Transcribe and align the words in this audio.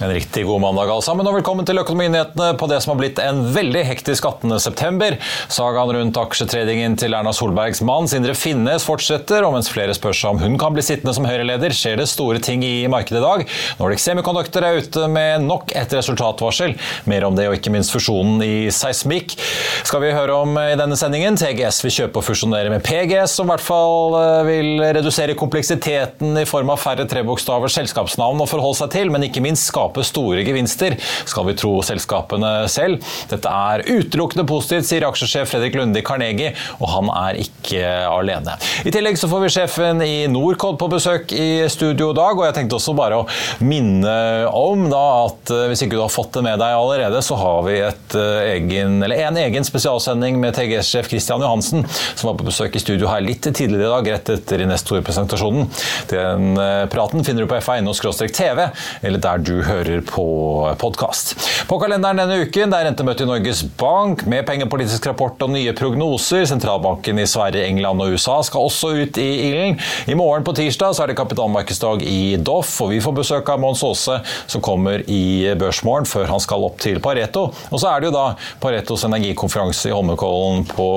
En 0.00 0.08
riktig 0.08 0.46
god 0.46 0.60
mandag 0.60 0.88
alle 0.88 1.04
sammen, 1.04 1.26
og 1.28 1.34
velkommen 1.36 1.66
til 1.68 1.76
Økonominyhetene 1.76 2.54
på 2.56 2.66
det 2.70 2.78
som 2.80 2.94
har 2.94 3.00
blitt 3.02 3.18
en 3.20 3.42
veldig 3.52 3.82
hektisk 3.84 4.24
18. 4.24 4.54
september. 4.64 5.18
Sagaen 5.52 5.90
rundt 5.92 6.16
aksjetradingen 6.16 6.94
til 6.96 7.12
Erna 7.12 7.34
Solbergs 7.36 7.82
mann 7.84 8.08
Sindre 8.08 8.32
Finnes 8.32 8.86
fortsetter, 8.88 9.44
og 9.44 9.52
mens 9.52 9.68
flere 9.68 9.92
spør 9.92 10.16
seg 10.16 10.32
om 10.32 10.40
hun 10.40 10.56
kan 10.60 10.72
bli 10.72 10.84
sittende 10.86 11.12
som 11.12 11.28
Høyre-leder, 11.28 11.74
skjer 11.76 12.00
det 12.00 12.06
store 12.08 12.40
ting 12.40 12.64
i 12.64 12.88
markedet 12.88 13.20
i 13.20 13.24
dag. 13.26 13.44
Nordic 13.82 14.00
Semiconductor 14.00 14.64
er 14.64 14.80
ute 14.80 15.04
med 15.12 15.44
nok 15.44 15.76
et 15.76 15.92
resultatvarsel. 15.98 16.72
Mer 17.12 17.28
om 17.28 17.36
det 17.36 17.50
og 17.50 17.58
ikke 17.58 17.74
minst 17.76 17.92
fusjonen 17.92 18.40
i 18.46 18.72
Seismikk 18.72 19.36
skal 19.84 20.00
vi 20.06 20.14
høre 20.16 20.40
om 20.46 20.56
i 20.64 20.80
denne 20.80 20.96
sendingen. 20.96 21.36
TGS 21.36 21.82
vil 21.84 21.96
kjøpe 21.98 22.22
og 22.22 22.28
fusjonere 22.30 22.72
med 22.72 22.86
PGS, 22.88 23.36
som 23.36 23.50
i 23.50 23.52
hvert 23.52 23.68
fall 23.68 24.16
eh, 24.16 24.40
vil 24.48 24.72
redusere 24.96 25.36
kompleksiteten 25.36 26.40
i 26.40 26.48
form 26.48 26.72
av 26.72 26.80
færre 26.80 27.04
trebokstaver 27.04 27.76
selskapsnavn 27.76 28.40
å 28.40 28.48
forholde 28.48 28.80
seg 28.80 28.96
til, 28.96 29.12
men 29.12 29.28
ikke 29.28 29.44
minst 29.44 29.68
skape 29.68 29.89
store 30.06 30.44
gevinster, 30.46 30.96
skal 31.28 31.48
vi 31.48 31.56
tro 31.58 31.72
selskapene 31.86 32.52
selv. 32.70 33.04
Dette 33.30 33.50
er 33.50 33.84
utelukkende 33.88 34.46
positivt, 34.48 34.88
sier 34.88 35.06
aksjesjef 35.08 35.50
Fredrik 35.50 35.76
Lunde 35.78 36.00
i 36.00 36.06
Carnegie, 36.06 36.54
og 36.78 36.90
han 36.94 37.10
er 37.14 37.40
ikke 37.42 37.84
alene. 38.08 38.56
I 38.86 38.92
tillegg 38.94 39.18
så 39.20 39.28
får 39.30 39.44
vi 39.44 39.52
sjefen 39.54 40.02
i 40.04 40.14
Norcod 40.30 40.78
på 40.80 40.90
besøk 40.92 41.34
i 41.36 41.66
studio 41.72 42.10
i 42.14 42.18
dag, 42.18 42.38
og 42.38 42.46
jeg 42.46 42.56
tenkte 42.58 42.78
også 42.78 42.94
bare 42.98 43.20
å 43.22 43.26
minne 43.64 44.14
om 44.56 44.86
da 44.90 45.04
at 45.26 45.52
eh, 45.54 45.66
hvis 45.70 45.84
ikke 45.84 45.98
du 45.98 46.04
har 46.04 46.12
fått 46.12 46.34
det 46.36 46.44
med 46.46 46.60
deg 46.60 46.76
allerede, 46.76 47.22
så 47.24 47.38
har 47.40 47.62
vi 47.66 47.76
et 47.84 48.16
eh, 48.18 48.52
egen, 48.56 49.00
en 49.04 49.40
egen 49.40 49.66
spesialsending 49.66 50.38
med 50.40 50.56
TGS-sjef 50.56 51.10
Christian 51.10 51.44
Johansen, 51.44 51.86
som 52.14 52.30
var 52.30 52.38
på 52.40 52.48
besøk 52.48 52.76
i 52.76 52.82
studio 52.82 53.10
her 53.10 53.24
litt 53.24 53.46
tidligere 53.46 53.88
i 53.88 53.92
dag, 53.94 54.10
rett 54.14 54.32
etter 54.36 54.64
Investor-presentasjonen. 54.66 55.68
Den 56.12 56.60
eh, 56.60 56.84
praten 56.92 57.24
finner 57.26 57.44
du 57.44 57.50
på 57.50 57.60
fa.no-tv, 57.64 58.68
eller 59.02 59.24
der 59.24 59.44
du 59.44 59.54
hører 59.66 59.79
på 60.06 60.76
podkast. 60.78 61.36
På 61.68 61.78
kalenderen 61.80 62.18
denne 62.20 62.44
uken 62.44 62.72
det 62.72 62.78
er 62.78 62.86
rentemøte 62.88 63.24
i 63.24 63.28
Norges 63.28 63.62
Bank 63.80 64.22
med 64.28 64.44
pengepolitisk 64.48 65.06
rapport 65.08 65.40
og 65.44 65.52
nye 65.54 65.72
prognoser. 65.76 66.44
Sentralbanken 66.48 67.18
i 67.18 67.26
Sverige, 67.28 67.64
England 67.68 68.02
og 68.04 68.14
USA 68.14 68.36
skal 68.46 68.66
også 68.68 68.90
ut 69.00 69.20
i 69.20 69.28
ilden. 69.48 69.78
I 70.10 70.16
morgen 70.18 70.44
på 70.46 70.54
tirsdag 70.58 70.94
så 70.94 71.04
er 71.04 71.10
det 71.12 71.16
kapitalmarkedsdag 71.18 72.04
i 72.06 72.36
Doff, 72.36 72.76
og 72.84 72.92
vi 72.92 73.00
får 73.02 73.16
besøk 73.16 73.52
av 73.52 73.62
Mons 73.62 73.82
Aase, 73.86 74.20
som 74.50 74.62
kommer 74.64 75.04
i 75.10 75.54
Børsmorgen 75.58 76.08
før 76.08 76.28
han 76.30 76.44
skal 76.44 76.66
opp 76.68 76.78
til 76.84 77.00
Pareto. 77.02 77.48
Og 77.70 77.82
så 77.82 77.90
er 77.90 78.00
det 78.02 78.10
jo 78.10 78.14
da 78.16 78.26
Paretos 78.62 79.06
energikonferanse 79.08 79.90
i 79.90 79.96
Holmenkollen 79.96 80.66
på 80.70 80.90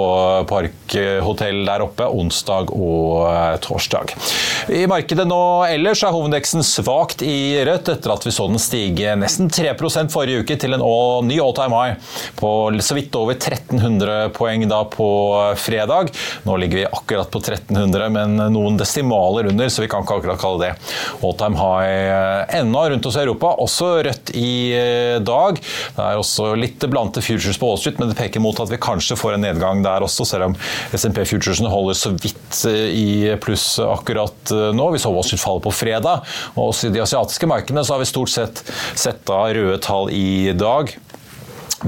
Parkhotell 0.52 1.64
der 1.70 1.88
oppe 1.88 2.10
onsdag 2.12 2.74
og 2.76 3.26
eh, 3.32 3.58
torsdag. 3.64 4.16
I 4.74 4.86
markedet 4.90 5.28
nå 5.28 5.42
ellers 5.72 6.04
er 6.04 6.14
hovedindeksen 6.14 6.64
svakt 6.66 7.24
i 7.26 7.58
rødt 7.66 7.96
etter 7.96 8.14
at 8.14 8.26
vi 8.28 8.34
så 8.34 8.48
den 8.50 8.62
stige 8.62 8.73
nesten 9.18 9.50
3% 9.50 10.12
forrige 10.14 10.44
uke 10.44 10.58
til 10.60 10.76
en 10.76 10.84
ny 11.28 11.40
all 11.42 11.54
time 11.58 11.78
high 11.78 11.96
på 12.40 12.52
så 12.84 12.96
vidt 12.98 13.16
over 13.16 13.34
1300 13.34 14.30
poeng 14.36 14.68
da 14.70 14.84
på 14.86 15.08
fredag. 15.58 16.12
Nå 16.46 16.58
ligger 16.62 16.78
vi 16.78 16.86
akkurat 16.86 17.32
på 17.32 17.40
1300, 17.42 18.10
men 18.14 18.38
noen 18.54 18.78
desimaler 18.78 19.50
under, 19.50 19.70
så 19.70 19.82
vi 19.82 19.90
kan 19.92 20.04
ikke 20.06 20.20
akkurat 20.20 20.42
kalle 20.42 20.60
det 20.68 20.72
all 21.24 21.36
time 21.40 21.58
high 21.58 22.60
ennå 22.60 22.84
rundt 22.94 23.06
oss 23.10 23.18
i 23.18 23.24
Europa. 23.24 23.56
Også 23.64 24.04
rødt 24.06 24.13
i 24.32 25.20
dag. 25.26 25.60
Det 25.60 26.04
er 26.04 26.20
også 26.20 26.54
litt 26.60 26.84
blante 26.92 27.24
futures 27.24 27.60
på 27.60 27.70
Wall 27.70 27.82
men 28.00 28.12
det 28.12 28.18
peker 28.18 28.44
mot 28.44 28.60
at 28.62 28.72
vi 28.72 28.80
kanskje 28.82 29.18
får 29.20 29.36
en 29.36 29.46
nedgang 29.46 29.84
der 29.84 30.06
også, 30.06 30.26
selv 30.28 30.52
om 30.52 30.58
SMP 30.96 31.24
Futuresene 31.28 31.72
holder 31.72 31.98
så 31.98 32.14
vidt 32.16 32.60
i 32.70 33.34
pluss 33.44 33.78
akkurat 33.84 34.54
nå. 34.76 34.90
Vi 34.94 35.02
så 35.02 35.12
Wall 35.14 35.28
falle 35.40 35.64
på 35.64 35.74
fredag, 35.74 36.24
og 36.56 36.72
også 36.72 36.90
i 36.90 36.96
de 36.96 37.04
asiatiske 37.04 37.50
markedene 37.50 37.84
så 37.86 37.96
har 37.96 38.04
vi 38.04 38.10
stort 38.10 38.34
sett 38.34 38.64
sett 38.96 39.30
av 39.34 39.52
røde 39.56 39.80
tall 39.84 40.12
i 40.14 40.54
dag. 40.58 40.94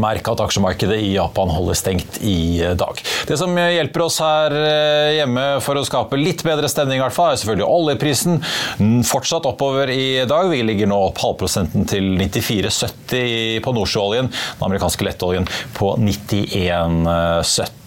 Merk 0.01 0.27
at 0.31 0.43
aksjemarkedet 0.45 0.97
i 1.03 1.13
Japan 1.15 1.51
holder 1.53 1.77
stengt 1.77 2.19
i 2.25 2.59
dag. 2.77 2.99
Det 3.27 3.37
som 3.39 3.55
hjelper 3.55 4.05
oss 4.05 4.19
her 4.23 4.55
hjemme 5.15 5.45
for 5.63 5.79
å 5.79 5.85
skape 5.87 6.19
litt 6.19 6.43
bedre 6.45 6.69
stemning, 6.71 7.01
er 7.03 7.13
selvfølgelig 7.13 7.67
oljeprisen. 7.67 8.41
Fortsatt 9.07 9.47
oppover 9.49 9.91
i 9.93 10.25
dag. 10.27 10.49
Vi 10.51 10.63
ligger 10.65 10.89
nå 10.91 10.99
opp 11.09 11.21
halvprosenten 11.23 11.87
til 11.89 12.15
94,70 12.19 13.61
på 13.65 13.75
nordsjøoljen. 13.75 14.31
Den 14.31 14.67
amerikanske 14.69 15.07
lettoljen 15.07 15.47
på 15.77 15.95
91,70. 16.01 17.84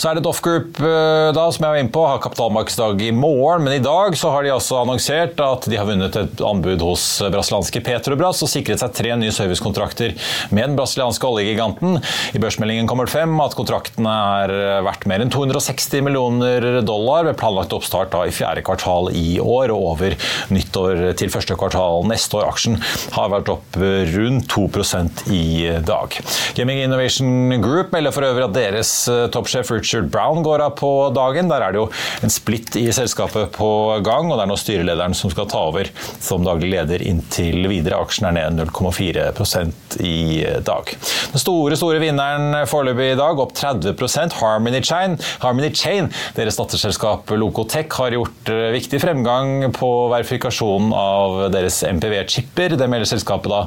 Så 0.00 0.08
er 0.10 0.16
det 0.16 0.24
Doff 0.24 0.40
Group 0.42 0.78
da, 0.80 1.44
som 1.52 1.64
jeg 1.64 1.72
var 1.74 1.78
inne 1.78 1.92
på, 1.92 2.02
har 2.08 2.20
kapitalmarkedsdag 2.24 3.02
i 3.04 3.10
morgen. 3.14 3.66
Men 3.66 3.76
i 3.76 3.82
dag 3.84 4.16
så 4.18 4.32
har 4.32 4.44
de 4.46 4.52
altså 4.54 4.80
annonsert 4.80 5.38
at 5.44 5.66
de 5.70 5.76
har 5.78 5.86
vunnet 5.88 6.16
et 6.16 6.42
anbud 6.46 6.82
hos 6.84 7.04
brasilianske 7.30 7.82
Petrobras 7.84 8.40
og 8.42 8.50
sikret 8.50 8.80
seg 8.82 8.94
tre 8.96 9.12
nye 9.20 9.34
servicekontrakter 9.34 10.14
med 10.54 10.70
den 10.70 10.78
brasilianske 10.78 11.28
oljegiganten. 11.28 12.00
I 12.34 12.42
børsmeldingen 12.42 12.88
kommer 12.90 13.06
det 13.06 13.14
frem 13.14 13.36
at 13.44 13.56
kontraktene 13.58 14.14
er 14.40 14.54
verdt 14.86 15.06
mer 15.10 15.24
enn 15.24 15.32
260 15.32 16.04
millioner 16.06 16.80
dollar 16.86 17.28
ved 17.28 17.38
planlagt 17.40 17.76
oppstart 17.76 18.12
da 18.14 18.24
i 18.26 18.34
fjerde 18.34 18.64
kvartal 18.66 19.12
i 19.14 19.36
år 19.42 19.74
og 19.74 19.86
over 19.92 20.16
nyttår 20.54 21.10
til 21.20 21.32
første 21.32 21.58
kvartal 21.60 22.08
neste 22.10 22.40
år. 22.40 22.48
Aksjen 22.50 22.80
har 23.14 23.30
vært 23.36 23.52
opp 23.52 23.78
rundt 24.16 24.48
2% 24.50 25.26
i 25.34 25.44
dag. 25.86 26.18
Gaming 26.56 26.82
Innovation 26.86 27.60
Group 27.62 27.94
melder 27.94 28.16
for 28.16 28.26
øvrig 28.26 28.48
at 28.48 28.56
deres 28.56 28.94
toppsjef 29.34 29.70
Richard 29.74 30.10
Brown 30.12 30.42
går 30.46 30.64
av 30.66 30.76
på 30.80 30.90
dagen. 31.16 31.50
Der 31.50 31.64
er 31.64 31.74
det 31.74 31.82
jo 31.82 31.88
en 32.24 32.32
splitt 32.32 32.76
i 32.80 32.86
selskapet 32.94 33.52
på 33.56 33.70
gang, 34.06 34.30
og 34.30 34.38
det 34.38 34.44
er 34.44 34.50
nå 34.50 34.58
styrelederen 34.60 35.16
som 35.16 35.32
skal 35.32 35.48
ta 35.50 35.64
over 35.70 35.90
som 36.20 36.44
daglig 36.46 36.72
leder 36.74 37.04
inntil 37.06 37.68
videre. 37.70 38.00
Aksjen 38.00 38.30
er 38.30 38.36
ned 38.36 38.60
0,4% 38.70 39.98
i 40.04 40.44
dag. 40.66 40.94
Den 41.32 41.42
store 41.42 41.78
store 41.78 42.00
vinneren 42.02 42.54
foreløpig 42.70 43.12
i 43.14 43.18
dag, 43.18 43.40
opp 43.42 43.54
30% 43.56 44.36
Harmony 44.40 44.82
Chain. 44.84 45.16
Harmony 45.42 45.70
Chain, 45.74 46.10
deres 46.36 46.58
datterselskap 46.60 47.30
Locotech, 47.36 47.90
har 48.00 48.16
gjort 48.16 48.52
viktig 48.74 49.00
fremgang 49.02 49.70
på 49.76 49.90
verifikasjonen 50.12 50.94
av 50.96 51.38
deres 51.54 51.80
MPV-chipper. 51.86 52.76
Det 52.80 52.90
melder 52.90 53.10
selskapet 53.10 53.50
da 53.50 53.62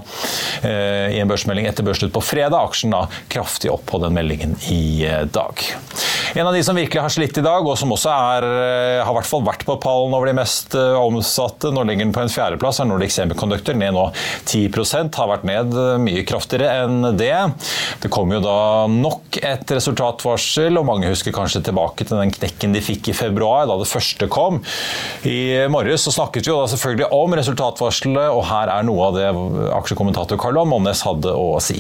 i 0.64 1.20
en 1.22 1.30
børsmelding 1.30 1.68
etter 1.70 1.86
børsslutt 1.86 2.14
på 2.16 2.24
fredag. 2.24 2.60
Aksjen 2.64 2.94
da 2.94 3.06
kraftig 3.32 3.72
opp 3.74 3.86
på 3.90 4.00
den 4.04 4.16
meldingen 4.16 4.56
i 4.72 5.04
dag. 5.34 5.64
En 6.34 6.48
av 6.48 6.56
de 6.56 6.64
som 6.66 6.78
virkelig 6.78 7.02
har 7.02 7.14
slitt 7.14 7.38
i 7.38 7.44
dag, 7.46 7.66
og 7.66 7.78
som 7.78 7.92
også 7.94 8.10
er, 8.10 8.46
har 9.06 9.14
hvert 9.14 9.30
fall 9.30 9.44
vært 9.46 9.66
på 9.68 9.76
pallen 9.84 10.16
over 10.18 10.30
de 10.30 10.36
mest 10.38 10.74
omsatte, 10.74 11.70
nå 11.74 11.84
ligger 11.86 12.08
den 12.08 12.14
på 12.16 12.24
en 12.24 12.32
fjerdeplass, 12.32 12.80
er 12.82 12.90
Nordic 12.90 13.14
Semiconductor, 13.14 13.78
ned 13.78 13.94
nå 13.94 14.08
10% 14.50 15.20
har 15.20 15.30
vært 15.30 15.46
ned 15.48 15.78
mye 16.02 16.24
kraftigere 16.28 16.84
enn 16.84 17.12
det. 17.20 17.36
Det 18.02 18.12
kom 18.14 18.34
jo 18.34 18.42
da 18.44 18.58
nok 18.90 19.38
et 19.44 19.76
resultatvarsel, 19.78 20.80
og 20.80 20.88
mange 20.90 21.12
husker 21.12 21.36
kanskje 21.36 21.64
tilbake 21.70 22.08
til 22.08 22.18
den 22.18 22.34
knekken 22.34 22.74
de 22.74 22.82
fikk 22.84 23.12
i 23.14 23.18
februar, 23.18 23.68
da 23.70 23.78
det 23.82 23.90
første 23.90 24.30
kom. 24.32 24.62
I 25.30 25.68
morges 25.72 26.08
så 26.08 26.16
snakket 26.18 26.48
vi 26.48 26.54
jo 26.54 26.60
da 26.64 26.72
selvfølgelig 26.74 27.12
om 27.14 27.38
resultatvarselet, 27.40 28.34
og 28.34 28.46
her 28.50 28.74
er 28.74 28.90
noe 28.90 29.12
av 29.12 29.20
det 29.20 29.30
aksjekommentator 29.78 30.42
Karl 30.42 30.64
Monnes 30.70 31.06
hadde 31.06 31.34
å 31.34 31.58
si. 31.64 31.80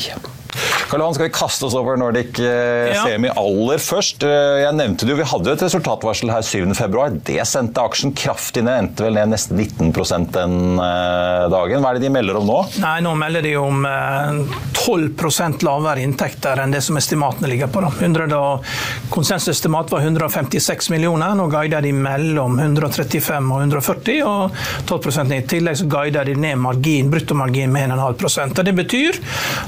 Karl 0.89 0.99
Johan, 1.01 1.13
skal 1.13 1.27
vi 1.27 1.33
kaste 1.33 1.65
oss 1.65 1.75
over 1.77 1.97
Nordic 1.97 2.39
eh, 2.39 2.93
Ja. 2.93 3.03
Semi 3.05 3.29
aller 3.29 3.81
først? 3.81 4.23
Eh, 4.23 4.63
Jeg 4.63 4.75
nevnte 4.77 5.05
det 5.07 5.13
jo, 5.13 5.17
Vi 5.21 5.27
hadde 5.31 5.49
jo 5.49 5.55
et 5.57 5.63
resultatvarsel 5.65 6.31
her 6.33 6.45
7.2. 6.45 7.05
Det 7.29 7.39
sendte 7.49 7.83
aksjen 7.83 8.13
kraftig 8.17 8.63
ned. 8.65 8.85
Endte 8.85 9.05
vel 9.07 9.17
ned 9.17 9.33
nesten 9.33 9.57
19 9.59 9.93
den 10.33 10.57
eh, 10.79 11.45
dagen. 11.53 11.81
Hva 11.83 11.93
er 11.93 11.99
det 11.99 12.05
de 12.07 12.13
melder 12.13 12.39
om 12.39 12.47
nå? 12.49 12.59
Nei, 12.83 12.97
nå 13.05 13.13
melder 13.19 13.45
de 13.45 13.55
om 13.59 13.85
eh, 13.89 14.59
12% 14.83 15.63
lavere 15.65 16.03
inntekter 16.03 16.61
enn 16.63 16.73
det 16.75 16.83
som 16.85 16.97
estimatene 16.99 17.49
ligger 17.51 17.71
på. 17.73 17.83
Da. 17.85 17.91
100 18.03 18.37
og, 18.37 18.67
konsensusestimat 19.13 19.91
var 19.93 20.03
156 20.05 20.89
millioner, 20.93 21.33
nå 21.37 21.47
guider 21.51 21.83
de 21.85 21.93
mellom 21.95 22.59
135 22.59 23.51
og 23.53 23.63
140, 23.65 24.21
og 24.27 24.55
12% 24.89 25.29
ned. 25.29 25.43
I 25.43 25.49
tillegg 25.55 25.79
så 25.79 25.87
guider 25.89 26.27
de 26.27 26.35
ned 26.39 26.59
margin, 26.61 27.11
bruttomargin 27.13 27.71
med 27.73 27.93
1,5 27.93 28.43
og 28.43 28.63
Det 28.63 28.75
betyr 28.77 29.19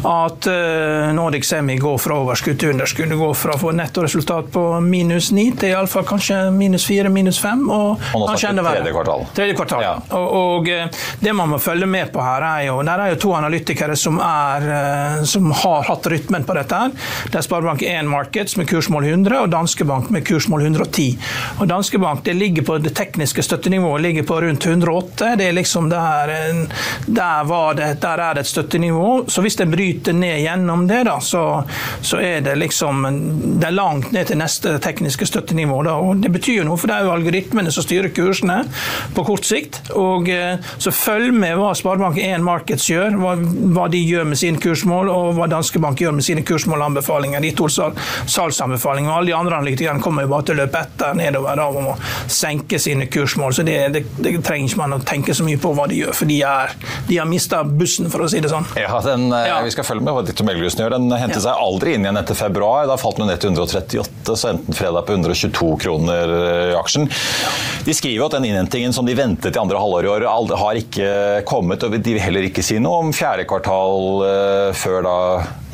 at 0.10 0.48
Nordic 1.14 1.46
Semi 1.46 1.78
går 1.78 1.98
fra 2.02 2.16
overskudd 2.22 2.60
til 2.60 2.70
underskudd. 2.74 3.12
Går 3.20 3.34
fra 3.38 3.54
å 3.56 3.60
få 3.62 3.72
nettoresultat 3.76 4.52
på 4.54 4.64
minus 4.82 5.32
ni 5.36 5.50
til 5.58 5.70
iallfall 5.76 6.06
kanskje 6.08 6.38
minus 6.56 6.86
fire, 6.88 7.10
minus 7.10 7.40
fem. 7.42 7.70
og, 7.70 8.02
Og 8.16 8.28
kanskje 8.30 8.50
enda 8.50 8.64
verre. 8.66 8.82
tredje 8.82 8.94
kvartal. 8.96 9.26
Tredje 9.36 9.56
kvartal. 9.56 9.82
Ja. 9.86 9.94
Og, 10.18 10.28
og 10.40 10.70
eh, 10.70 10.88
det 11.22 11.34
man 11.36 11.50
må 11.50 11.60
følge 11.62 11.86
med 11.90 12.12
på 12.14 12.24
her, 12.24 12.42
er 12.42 12.66
jo 12.68 12.82
Der 12.86 13.00
er 13.06 13.14
jo 13.14 13.20
to 13.26 13.34
analytikere 13.38 13.96
som, 14.00 14.20
er, 14.20 14.68
eh, 15.20 15.24
som 15.24 15.52
har 15.52 15.84
hatt 15.90 16.08
rytmen 16.12 16.44
på 16.48 16.54
dette. 16.58 16.76
her. 16.76 16.92
Det 17.32 17.40
er 17.42 17.46
Sparebank1 17.48 18.10
Markets 18.12 18.58
med 18.58 18.68
kursmål 18.70 19.06
100 19.12 19.42
og 19.42 19.50
Danske 19.52 19.86
Bank 19.86 20.10
med 20.14 20.26
kursmål 20.28 20.62
110. 20.68 21.18
Og 21.60 21.68
Danske 21.68 22.00
Bank 22.00 22.24
det 22.26 22.34
ligger 22.36 22.64
på 22.64 22.78
det 22.82 22.94
tekniske 22.96 23.44
støttenivået 23.44 24.02
ligger 24.02 24.24
på 24.24 24.40
rundt 24.42 24.66
108. 24.66 25.36
Det 25.36 25.48
er 25.50 25.56
liksom 25.58 25.90
der, 25.90 26.30
eh, 26.30 26.66
der, 27.06 27.44
var 27.44 27.74
det, 27.78 27.92
der 28.02 28.18
er 28.30 28.34
det 28.34 28.46
et 28.46 28.52
støttenivå. 28.54 29.26
Så 29.30 29.42
hvis 29.42 29.56
den 29.60 29.72
bryter 29.72 30.14
ned 30.14 30.40
gjennom 30.46 30.88
det, 30.88 30.95
da, 31.04 31.20
så, 31.20 31.64
så 32.06 32.20
er 32.24 32.42
det 32.46 32.56
liksom 32.62 33.04
Det 33.60 33.68
er 33.68 33.76
langt 33.76 34.12
ned 34.16 34.30
til 34.30 34.40
neste 34.40 34.78
tekniske 34.84 35.28
støttenivå. 35.28 35.82
Da. 35.84 35.96
Og 36.00 36.22
det 36.24 36.32
betyr 36.34 36.62
jo 36.62 36.68
noe, 36.70 36.80
for 36.80 36.92
det 36.92 36.98
er 36.98 37.08
jo 37.08 37.14
algoritmene 37.16 37.74
som 37.74 37.86
styrer 37.86 38.14
kursene 38.16 38.62
på 39.16 39.26
kort 39.28 39.46
sikt. 39.48 39.82
Og 39.96 40.30
eh, 40.32 40.58
så 40.78 40.94
følg 40.96 41.34
med 41.36 41.58
hva 41.60 41.74
Sparebank1 41.78 42.46
Markets 42.46 42.88
gjør, 42.90 43.18
hva, 43.22 43.36
hva 43.76 43.88
de 43.92 44.02
gjør 44.02 44.30
med 44.32 44.40
sine 44.40 44.62
kursmål, 44.62 45.12
og 45.12 45.34
hva 45.40 45.50
Danske 45.52 45.82
Bank 45.84 46.02
gjør 46.02 46.16
med 46.18 46.28
sine 46.28 46.46
kursmål 46.48 46.82
og 46.82 46.90
anbefalinger. 46.92 47.44
De 47.44 47.52
to 47.58 47.70
sal 47.72 47.96
salgsanbefalingene. 48.30 49.12
Og 49.12 49.18
alle 49.20 49.32
de 49.32 49.38
andre 49.38 49.60
analytikerne 49.60 50.04
kommer 50.04 50.26
jo 50.26 50.32
bare 50.34 50.48
til 50.48 50.58
å 50.58 50.64
løpe 50.64 50.82
etter 50.86 51.18
nedover 51.18 51.60
da, 51.60 51.68
om 51.70 51.92
å 51.94 51.98
senke 52.32 52.80
sine 52.82 53.10
kursmål. 53.12 53.56
Så 53.58 53.66
det, 53.68 53.78
det, 53.96 54.06
det 54.20 54.36
trenger 54.46 54.70
ikke 54.70 54.82
man 54.82 54.98
å 54.98 55.02
tenke 55.06 55.36
så 55.38 55.46
mye 55.48 55.60
på 55.62 55.74
hva 55.78 55.88
de 55.92 56.02
gjør, 56.04 56.16
for 56.18 56.30
de, 56.30 56.40
er, 56.46 56.76
de 57.10 57.20
har 57.22 57.30
mista 57.30 57.64
bussen, 57.66 58.10
for 58.14 58.26
å 58.26 58.30
si 58.32 58.42
det 58.44 58.52
sånn. 58.54 58.68
Ja, 58.80 59.00
den, 59.06 59.30
eh, 59.34 59.46
Ja. 59.46 59.62
Vi 59.66 59.72
skal 59.74 59.86
følge 59.88 60.04
med 60.06 60.14
hva 60.14 60.22
Dictor 60.26 60.46
Melgerussen 60.48 60.85
gjør. 60.86 60.96
Den 60.98 61.10
hentet 61.18 61.42
Ja. 61.42 61.50
seg 61.50 61.64
aldri 61.66 61.96
inn 61.98 62.06
igjen 62.06 62.22
etter 62.22 62.38
februar. 62.38 62.88
Da 62.88 62.96
falt 63.02 63.18
den 63.18 63.28
ned 63.28 63.42
til 63.42 63.52
138, 63.52 64.36
så 64.36 64.52
endte 64.54 64.70
den 64.72 64.78
fredag 64.80 65.06
på 65.08 65.16
122 65.18 65.78
kroner 65.82 66.36
eh, 66.38 66.72
i 66.74 66.78
aksjen. 66.80 67.10
De 67.86 67.94
skriver 67.94 68.26
at 68.26 68.38
den 68.38 68.48
innhentingen 68.50 68.94
som 68.94 69.06
de 69.06 69.16
ventet 69.18 69.56
i 69.56 69.62
andre 69.62 69.80
halvår 69.82 70.08
i 70.08 70.10
år, 70.10 70.28
har 70.58 70.80
ikke 70.80 71.10
kommet. 71.46 71.84
og 71.84 71.94
De 71.96 72.16
vil 72.16 72.22
heller 72.22 72.50
ikke 72.50 72.64
si 72.66 72.80
noe 72.82 73.04
om 73.06 73.14
fjerde 73.16 73.46
kvartal 73.50 74.26
eh, 74.26 74.72
før 74.78 75.06
da 75.06 75.18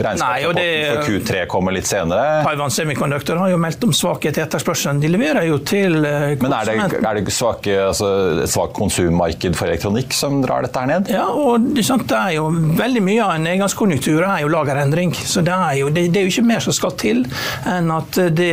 regnskapsrapporten 0.01 0.87
for 0.87 1.09
Q3 1.09 1.45
kommer 1.51 1.75
litt 1.75 1.87
senere. 1.89 2.41
Taiwan 2.45 2.73
Semiconductor 2.73 3.39
har 3.41 3.51
jo 3.53 3.59
meldt 3.61 3.83
om 3.85 3.93
svakhet 3.95 4.39
i 4.39 4.43
etterspørselen. 4.43 5.01
De 5.03 5.11
leverer 5.11 5.47
jo 5.47 5.59
til 5.61 5.97
konsumenten. 6.01 6.41
Men 6.43 6.57
er 6.57 6.91
det, 6.95 7.01
er 7.11 7.19
det 7.19 7.35
svake, 7.35 7.75
altså, 7.91 8.09
svakt 8.49 8.75
konsummarked 8.77 9.57
for 9.57 9.69
elektronikk 9.69 10.15
som 10.17 10.41
drar 10.43 10.65
dette 10.65 10.81
her 10.83 10.89
ned? 10.89 11.11
Ja, 11.13 11.27
og 11.29 11.71
det 11.71 11.85
er 11.85 12.35
jo 12.37 12.47
veldig 12.79 13.03
mye 13.05 13.23
av 13.25 13.35
en 13.37 13.47
nedgangskonjunktur 13.47 14.25
er 14.25 14.43
jo 14.43 14.51
lagerendring. 14.51 15.13
Så 15.15 15.43
det 15.45 15.55
er 15.55 15.79
jo, 15.81 15.91
det, 15.93 16.07
det 16.13 16.21
er 16.21 16.27
jo 16.27 16.33
ikke 16.33 16.47
mer 16.49 16.63
som 16.65 16.75
skal 16.75 16.95
til 16.99 17.23
enn 17.69 17.91
at 17.93 18.19
det 18.35 18.51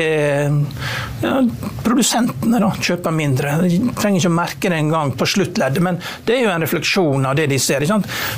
ja, 1.23 1.39
Produsentene 1.85 2.61
da, 2.61 2.69
kjøper 2.85 3.15
mindre. 3.15 3.48
De 3.63 3.93
trenger 3.99 4.21
ikke 4.21 4.31
å 4.31 4.37
merke 4.39 4.73
det 4.73 4.79
engang 4.79 5.13
på 5.19 5.27
sluttleddet, 5.29 5.83
men 5.85 6.01
det 6.27 6.37
er 6.37 6.45
jo 6.45 6.53
en 6.53 6.65
refleksjon 6.65 7.27
av 7.29 7.37
det 7.39 7.49
de 7.53 7.59
ser. 7.63 7.85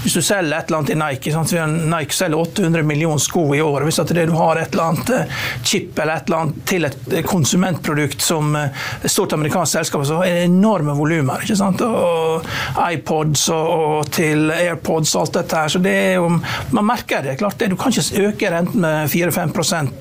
Hvis 0.03 0.17
du 0.17 0.23
selger 0.23 0.57
et 0.57 0.71
eller 0.71 0.81
annet 0.81 0.95
i 0.95 0.99
Nike, 1.01 1.33
sant? 1.35 1.55
Nike 1.91 2.17
selger 2.17 2.41
800 2.41 2.87
millioner 2.87 3.23
sko 3.23 3.47
i 3.55 3.63
året. 3.63 3.89
Hvis 3.89 4.01
at 4.03 4.13
du 4.15 4.35
har 4.37 4.61
et 4.61 4.75
eller 4.75 4.91
annet 4.91 5.13
eh, 5.17 5.39
chip 5.67 5.99
eller 5.99 6.17
et 6.21 6.29
eller 6.29 6.45
annet 6.45 6.61
til 6.69 6.89
et 6.89 7.13
eh, 7.13 7.25
konsumentprodukt 7.27 8.23
som 8.25 8.55
eh, 8.59 8.85
et 9.03 9.13
stort 9.13 9.35
amerikansk 9.37 9.79
selskap, 9.81 10.07
så 10.09 10.21
er 10.25 10.41
det 10.41 10.47
enorme 10.49 10.95
volumer. 10.99 11.47
Og 11.87 12.47
iPods 12.91 13.47
og, 13.55 14.11
til 14.15 14.51
AirPods 14.55 15.15
og 15.17 15.25
alt 15.25 15.41
dette 15.41 15.65
her. 15.65 15.75
Så 15.75 15.83
det 15.85 15.97
er 16.05 16.15
jo, 16.21 16.29
man 16.77 16.91
merker 16.93 17.25
det. 17.27 17.39
klart 17.41 17.59
det. 17.61 17.73
Du 17.73 17.79
kan 17.81 17.95
ikke 17.95 18.29
øke 18.31 18.55
renten 18.55 18.85
med 18.85 19.11
4-5 19.11 19.59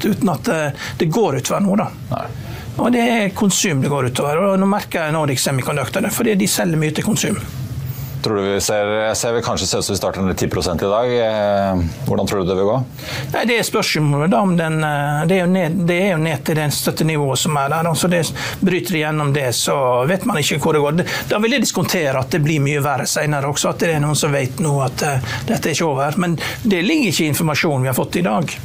uten 0.10 0.32
at 0.32 0.54
det 1.00 1.12
går 1.12 1.42
utover 1.42 1.66
noe. 1.66 1.80
da. 1.80 1.90
Nei. 2.14 2.49
Og 2.80 2.92
det 2.96 3.06
er 3.06 3.32
konsum 3.36 3.82
det 3.84 3.92
går 3.92 4.12
utover. 4.12 4.44
Og 4.52 4.60
nå 4.60 4.68
merker 4.70 5.06
jeg 5.08 5.16
Nordic 5.16 5.42
Semiconductor 5.44 6.06
det, 6.06 6.14
fordi 6.16 6.38
de 6.40 6.48
selger 6.48 6.80
mye 6.80 6.96
til 6.96 7.08
konsum. 7.08 7.40
Tror 8.20 8.36
du 8.36 8.42
vi 8.44 8.60
ser, 8.60 8.90
jeg 9.08 9.16
ser 9.16 9.36
vi 9.38 9.42
kanskje 9.44 9.68
ser 9.68 9.80
ut 9.80 9.86
som 9.88 9.94
vi 9.94 10.00
starter 10.00 10.24
med 10.26 10.36
10 10.36 10.48
i 10.74 10.90
dag. 10.92 11.14
Eh, 11.24 11.84
Hvordan 12.08 12.28
tror 12.28 12.44
du 12.44 12.50
det 12.50 12.58
vil 12.58 12.68
gå? 12.68 12.78
Nei, 13.32 13.46
Det 13.48 13.60
er 13.60 13.64
spørsmålet 13.64 14.36
om 14.36 14.58
den 14.60 14.84
eh, 14.84 15.26
Det 15.30 15.40
er 15.40 15.48
ned, 15.48 15.80
det 15.88 16.00
er 16.04 16.12
jo 16.12 16.20
ned 16.26 16.44
til 16.44 16.60
det 16.60 16.68
støttenivået 16.76 17.40
som 17.40 17.58
er 17.58 17.72
der. 17.72 17.92
Så 17.96 18.12
det 18.12 18.26
Bryter 18.60 18.98
de 18.98 19.04
gjennom 19.06 19.34
det, 19.34 19.48
så 19.56 20.06
vet 20.10 20.26
man 20.28 20.42
ikke 20.42 20.60
hvor 20.60 20.76
det 20.76 20.84
går. 20.84 21.04
Da 21.32 21.40
vil 21.40 21.56
jeg 21.56 21.64
diskontere 21.64 22.20
at 22.20 22.32
det 22.36 22.44
blir 22.44 22.60
mye 22.64 22.84
verre 22.84 23.08
senere 23.08 23.48
også. 23.48 23.72
At 23.72 23.86
det 23.86 23.96
er 23.96 24.04
noen 24.04 24.20
som 24.20 24.36
vet 24.36 24.60
nå 24.60 24.76
at 24.84 25.06
eh, 25.08 25.36
dette 25.48 25.72
er 25.72 25.78
ikke 25.78 25.94
over. 25.94 26.20
Men 26.20 26.36
det 26.64 26.84
ligger 26.84 27.14
ikke 27.14 27.30
i 27.30 27.32
informasjonen 27.32 27.88
vi 27.88 27.94
har 27.94 28.02
fått 28.04 28.20
i 28.20 28.28
dag. 28.28 28.60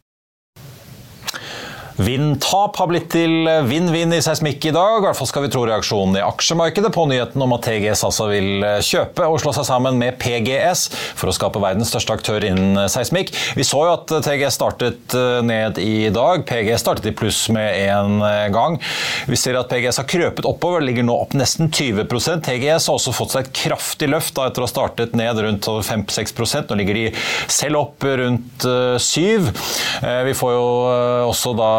Vindtap 1.95 2.75
har 2.81 2.89
blitt 2.91 3.07
til 3.13 3.47
vinn-vinn 3.69 4.11
i 4.17 4.23
seismikk 4.25 4.65
i 4.67 4.73
dag. 4.75 4.99
I 4.99 5.05
hvert 5.05 5.19
fall 5.19 5.29
skal 5.31 5.45
vi 5.45 5.51
tro 5.55 5.63
reaksjonen 5.69 6.19
i 6.19 6.25
aksjemarkedet 6.27 6.91
på 6.95 7.05
nyheten 7.07 7.45
om 7.45 7.55
at 7.55 7.69
TGS 7.69 8.03
altså 8.09 8.27
vil 8.33 8.65
kjøpe 8.83 9.29
og 9.31 9.39
slå 9.43 9.53
seg 9.55 9.69
sammen 9.69 10.01
med 10.01 10.19
PGS 10.19 10.89
for 11.15 11.31
å 11.31 11.35
skape 11.37 11.63
verdens 11.63 11.93
største 11.95 12.17
aktør 12.17 12.47
innen 12.49 12.89
seismikk. 12.91 13.31
Vi 13.55 13.67
så 13.67 13.85
jo 13.87 13.93
at 13.95 14.11
TGS 14.27 14.59
startet 14.59 15.15
eh, 15.15 15.39
ned 15.47 15.79
i 15.79 16.11
dag. 16.15 16.43
PGS 16.49 16.83
startet 16.83 17.13
i 17.13 17.15
pluss 17.15 17.45
med 17.55 17.79
en 17.87 18.19
gang. 18.55 18.81
Vi 19.31 19.39
ser 19.39 19.61
at 19.61 19.71
PGS 19.71 20.03
har 20.03 20.09
krøpet 20.11 20.49
oppover, 20.51 20.83
ligger 20.83 21.07
nå 21.07 21.15
opp 21.15 21.39
nesten 21.39 21.71
20% 21.71 22.45
TGS 22.45 22.89
har 22.91 22.99
også 22.99 23.15
fått 23.15 23.37
seg 23.37 23.47
et 23.47 23.55
kraftig 23.65 24.11
løft 24.11 24.35
da, 24.37 24.49
etter 24.49 24.65
å 24.65 24.67
ha 24.67 24.73
startet 24.73 25.15
ned 25.19 25.39
rundt 25.47 25.69
5-6% 25.87 26.71
Nå 26.71 26.79
ligger 26.81 26.99
de 26.99 27.07
selv 27.53 27.81
opp 27.81 28.05
rundt 28.05 28.67
7 29.01 29.49
Vi 30.27 30.35
får 30.39 30.55
jo 30.55 30.69
eh, 30.91 31.23
også 31.29 31.55
da 31.59 31.73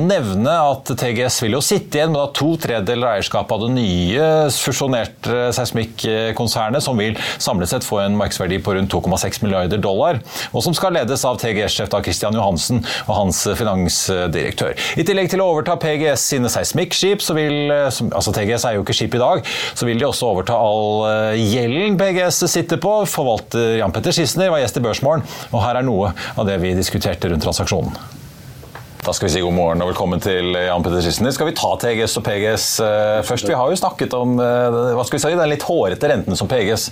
nevne 0.00 0.52
at 0.72 0.90
TGS 0.98 1.40
vil 1.44 1.56
jo 1.56 1.62
sitte 1.64 2.00
igjen 2.00 2.14
med 2.14 2.34
to 2.36 2.52
tredjedeler 2.60 3.08
av 3.08 3.16
eierskapet 3.16 3.56
av 3.56 3.64
det 3.64 3.72
nye 3.76 4.28
fusjonerte 4.54 5.50
seismikkonsernet, 5.56 6.84
som 6.84 6.98
vil 7.00 7.18
samlet 7.42 7.72
sett 7.72 7.86
få 7.86 8.00
en 8.04 8.18
markedsverdi 8.18 8.60
på 8.64 8.76
rundt 8.76 8.92
2,6 8.92 9.42
milliarder 9.44 9.80
dollar, 9.82 10.20
og 10.52 10.64
som 10.64 10.76
skal 10.76 10.96
ledes 10.98 11.24
av 11.28 11.40
TGS-sjef 11.42 11.92
Christian 12.06 12.36
Johansen 12.36 12.82
og 13.06 13.14
hans 13.16 13.42
finansdirektør. 13.58 14.76
I 14.98 15.06
tillegg 15.06 15.30
til 15.32 15.42
å 15.42 15.48
overta 15.54 15.78
PGS 15.80 16.26
sine 16.34 16.50
seismikkskip, 16.52 17.24
så 17.24 17.36
vil 17.36 17.72
altså 17.72 18.34
TGS 18.34 18.68
er 18.68 18.78
jo 18.78 18.84
ikke 18.84 18.96
skip 18.96 19.16
i 19.16 19.22
dag, 19.22 19.46
så 19.74 19.88
vil 19.88 20.00
de 20.00 20.08
også 20.08 20.30
overta 20.32 20.58
all 20.58 21.06
eh, 21.08 21.46
gjelden 21.54 21.98
PGS 22.00 22.44
sitter 22.50 22.80
på. 22.82 22.98
Forvalter 23.10 23.78
Jan 23.80 23.94
Petter 23.94 24.14
Schissner 24.16 24.52
var 24.52 24.62
gjest 24.62 24.80
i 24.80 24.84
Børsmorgen, 24.84 25.26
og 25.52 25.64
her 25.64 25.80
er 25.80 25.86
noe 25.86 26.14
av 26.36 26.46
det 26.48 26.60
vi 26.62 26.76
diskuterte 26.78 27.32
rundt 27.32 27.44
transaksjonen. 27.46 28.15
Da 29.06 29.12
skal 29.14 29.28
vi 29.28 29.32
si 29.36 29.40
god 29.40 29.54
morgen 29.54 29.82
og 29.84 29.92
velkommen 29.92 30.18
til 30.18 30.48
Jan 30.50 30.82
Petter 30.82 30.98
Schissner. 31.04 31.30
Skal 31.30 31.46
vi 31.46 31.52
ta 31.54 31.68
TGS 31.78 32.16
og 32.18 32.24
PGS 32.26 32.64
eh, 32.82 33.20
først? 33.22 33.46
Vi 33.46 33.54
har 33.54 33.70
jo 33.70 33.76
snakket 33.78 34.16
om 34.18 34.32
eh, 34.42 34.78
hva 34.98 35.04
skal 35.06 35.14
vi 35.14 35.20
si, 35.22 35.30
den 35.38 35.52
litt 35.52 35.62
hårete 35.62 36.10
renten 36.10 36.34
som 36.34 36.50
PGS 36.50 36.88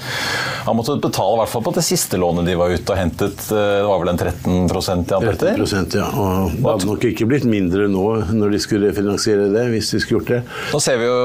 har 0.68 0.76
måttet 0.78 1.02
betale, 1.02 1.34
i 1.34 1.42
hvert 1.42 1.50
fall 1.50 1.64
på 1.66 1.72
det 1.74 1.82
siste 1.82 2.20
lånet 2.22 2.46
de 2.46 2.54
var 2.60 2.70
ute 2.70 2.94
og 2.94 3.00
hentet. 3.00 3.42
Eh, 3.50 3.64
det 3.80 3.90
var 3.90 4.04
vel 4.04 4.12
en 4.12 4.22
13% 4.22 5.10
Jan 5.10 5.26
Petter? 5.26 5.58
13% 5.58 5.98
ja. 5.98 6.06
Og 6.14 6.54
det 6.54 6.70
hadde 6.76 6.90
nok 6.92 7.10
ikke 7.10 7.26
blitt 7.34 7.50
mindre 7.50 7.90
nå 7.90 8.06
når 8.30 8.54
de 8.54 8.62
skulle 8.62 8.94
finansiere 8.94 9.50
det, 9.50 9.66
hvis 9.74 9.90
de 9.96 10.04
skulle 10.04 10.22
gjort 10.22 10.34
det. 10.36 10.42
Nå 10.70 10.84
ser 10.86 11.02
vi 11.02 11.10
jo 11.10 11.20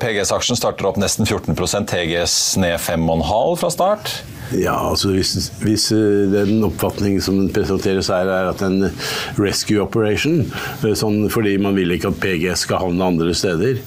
PGS-aksjen 0.00 0.56
starter 0.56 0.88
opp 0.88 1.04
nesten 1.04 1.28
14% 1.28 1.92
TGS 1.92 2.40
ned 2.64 2.80
5,5 2.80 3.60
fra 3.60 3.76
start. 3.76 4.16
Ja, 4.56 4.74
altså 4.90 5.12
hvis, 5.14 5.50
hvis 5.62 5.90
eh, 5.94 6.24
den 6.32 6.64
oppfatningen 6.66 7.22
som 7.22 7.42
presenteres 7.54 8.10
her, 8.10 8.30
er 8.30 8.50
at 8.50 8.64
en 8.66 8.88
rescue 9.38 9.82
operation, 9.82 10.42
eh, 10.82 10.96
sånn 10.98 11.28
fordi 11.30 11.56
man 11.62 11.78
vil 11.78 11.94
ikke 11.94 12.10
at 12.10 12.18
PGS 12.22 12.66
skal 12.66 12.82
havne 12.86 13.12
andre 13.12 13.34
steder. 13.36 13.78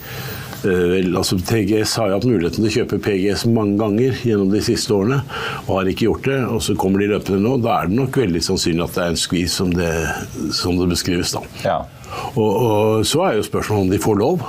Eh, 0.64 0.84
Vel, 0.94 1.10
altså 1.20 1.36
TGS 1.44 1.98
har 2.00 2.10
jo 2.10 2.20
hatt 2.20 2.28
muligheten 2.30 2.64
til 2.64 2.70
å 2.70 2.76
kjøpe 2.78 3.02
PGS 3.04 3.44
mange 3.52 3.76
ganger 3.82 4.16
gjennom 4.24 4.54
de 4.54 4.62
siste 4.64 4.96
årene, 4.96 5.20
og 5.66 5.74
har 5.82 5.92
ikke 5.92 6.08
gjort 6.08 6.30
det. 6.32 6.40
Og 6.48 6.64
så 6.64 6.78
kommer 6.80 7.04
de 7.04 7.12
løpende 7.12 7.44
nå. 7.44 7.58
Da 7.64 7.82
er 7.82 7.92
det 7.92 8.00
nok 8.00 8.22
veldig 8.24 8.44
sannsynlig 8.48 8.86
at 8.88 8.96
det 8.96 9.04
er 9.04 9.12
en 9.16 9.24
skvis 9.26 9.58
som 9.60 9.74
det, 9.76 9.92
som 10.56 10.80
det 10.80 10.88
beskrives. 10.94 11.36
da. 11.36 11.44
Ja. 11.66 11.82
Og, 12.38 12.52
og 12.54 13.08
så 13.10 13.26
er 13.28 13.40
jo 13.40 13.50
spørsmålet 13.50 13.90
om 13.90 13.92
de 13.92 14.04
får 14.04 14.22
lov. 14.22 14.48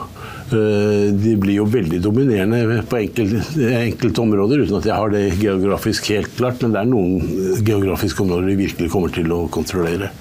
Eh, 0.55 1.13
de 1.13 1.35
blir 1.41 1.59
jo 1.59 1.67
veldig 1.71 2.01
dominerende 2.05 2.83
på 2.89 3.01
enkelte, 3.01 3.43
enkelte 3.81 4.23
områder, 4.23 4.65
uten 4.65 4.79
at 4.79 4.89
jeg 4.89 4.99
har 5.01 5.13
det 5.15 5.25
geografisk 5.41 6.11
helt 6.15 6.31
klart. 6.39 6.63
Men 6.63 6.75
det 6.75 6.83
er 6.83 6.91
noen 6.91 7.65
geografiske 7.67 8.25
områder 8.25 8.53
de 8.53 8.61
virkelig 8.63 8.93
kommer 8.93 9.15
til 9.15 9.35
å 9.35 9.45
kontrollere. 9.53 10.13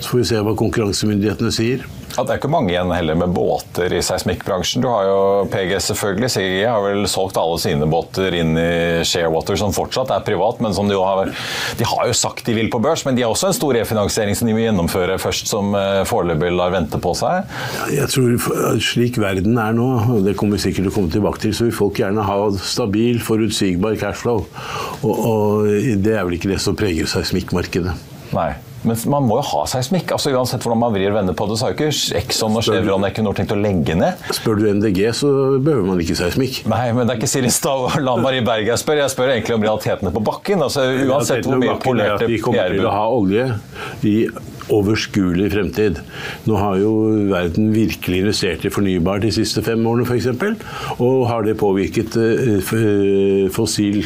Så 0.00 0.10
får 0.10 0.22
vi 0.22 0.28
se 0.32 0.42
hva 0.42 0.56
konkurransemyndighetene 0.58 1.54
sier. 1.54 1.86
Ja, 2.16 2.24
det 2.24 2.32
er 2.32 2.40
ikke 2.40 2.50
mange 2.50 2.72
igjen 2.72 2.90
heller 2.90 3.18
med 3.18 3.32
båter 3.34 3.92
i 3.94 4.00
seismikkbransjen. 4.02 4.82
Du 4.82 4.88
har 4.90 5.06
jo 5.06 5.18
PGS 5.52 5.90
selvfølgelig. 5.92 6.30
CGI 6.34 6.64
har 6.66 6.82
vel 6.82 7.06
solgt 7.10 7.38
alle 7.38 7.58
sine 7.62 7.86
båter 7.90 8.34
inn 8.38 8.56
i 8.58 9.04
Sharewater, 9.06 9.58
som 9.60 9.74
fortsatt 9.76 10.10
er 10.14 10.24
privat, 10.26 10.62
men 10.64 10.74
som 10.74 10.90
de, 10.90 10.96
har, 10.98 11.30
de 11.78 11.86
har 11.86 12.08
jo 12.10 12.16
sagt 12.16 12.46
de 12.48 12.56
vil 12.56 12.70
på 12.72 12.80
børs. 12.82 13.04
Men 13.06 13.18
de 13.18 13.24
har 13.24 13.34
også 13.34 13.52
en 13.52 13.58
stor 13.58 13.76
refinansiering 13.78 14.38
som 14.38 14.50
de 14.50 14.56
må 14.56 14.64
gjennomføre 14.64 15.18
først, 15.22 15.50
som 15.50 15.74
eh, 15.78 16.02
foreløpig 16.08 16.52
lar 16.56 16.74
vente 16.74 17.00
på 17.02 17.14
seg. 17.18 17.48
Jeg 17.94 18.10
tror 18.14 18.78
Slik 18.82 19.18
verden 19.20 19.58
er 19.60 19.74
nå, 19.76 19.88
og 20.16 20.26
det 20.26 20.36
kommer 20.38 20.58
vi 20.58 20.64
sikkert 20.66 20.88
til 20.88 20.92
å 20.92 20.96
komme 20.98 21.12
tilbake 21.14 21.42
til, 21.42 21.54
så 21.54 21.68
vil 21.68 21.76
folk 21.76 22.00
gjerne 22.02 22.24
ha 22.26 22.38
stabil, 22.58 23.20
forutsigbar 23.24 23.98
cashflow. 24.00 24.46
Og, 25.02 25.12
og 25.14 25.68
det 26.02 26.16
er 26.16 26.24
vel 26.26 26.38
ikke 26.38 26.50
det 26.52 26.62
som 26.64 26.78
preger 26.78 27.10
seismikkmarkedet. 27.10 27.94
Nei. 28.34 28.52
Men 28.86 28.98
man 29.10 29.26
må 29.26 29.38
jo 29.40 29.44
ha 29.50 29.62
seismikk. 29.70 30.12
altså 30.14 30.30
Uansett 30.36 30.62
hvordan 30.62 30.78
man 30.84 30.92
vrir 30.94 31.10
og 31.10 31.16
vender 31.18 31.34
på 31.38 31.48
det, 31.50 31.56
så 31.58 31.66
har 31.66 31.74
jo 31.74 31.88
ikke 31.88 32.18
Exxon 32.20 32.58
og 32.58 32.62
Chevron 32.66 33.06
Equinor 33.08 33.34
tenkt 33.38 33.54
å 33.54 33.58
legge 33.58 33.96
ned. 33.98 34.20
Spør 34.36 34.60
du 34.60 34.68
MDG, 34.78 35.00
så 35.18 35.32
behøver 35.58 35.88
man 35.90 36.02
ikke 36.04 36.18
seismikk. 36.20 36.60
Nei, 36.70 36.84
men 36.94 37.08
det 37.08 37.16
er 37.16 37.20
ikke 37.22 37.30
Siri 37.32 37.50
Stav 37.54 37.88
og 37.88 37.98
Lan 38.04 38.22
Marie 38.24 38.44
Berg 38.46 38.70
jeg 38.70 38.82
spør. 38.82 39.02
Jeg 39.02 39.14
spør 39.14 39.32
egentlig 39.34 39.56
om 39.58 39.66
realitetene 39.66 40.14
på 40.14 40.22
bakken. 40.30 40.62
altså 40.68 40.86
Uansett 41.08 41.48
hvor 41.48 41.58
mye 41.60 41.78
polerte 41.82 42.30
Vi 42.30 42.38
kommer 42.44 42.70
til 42.76 42.86
å 42.86 42.94
ha 42.94 43.04
olje 43.10 43.48
i 44.06 44.14
overskuelig 44.74 45.50
fremtid. 45.52 46.00
Nå 46.48 46.58
har 46.60 46.78
jo 46.82 46.92
verden 47.30 47.70
virkelig 47.74 48.22
investert 48.22 48.66
i 48.66 48.72
fornybar 48.72 49.22
de 49.22 49.32
siste 49.34 49.62
fem 49.66 49.84
årene 49.88 50.06
f.eks. 50.06 50.28
Og 50.98 51.26
har 51.30 51.46
det 51.46 51.58
påvirket 51.60 52.18
uh, 52.18 53.48
fossil 53.54 54.04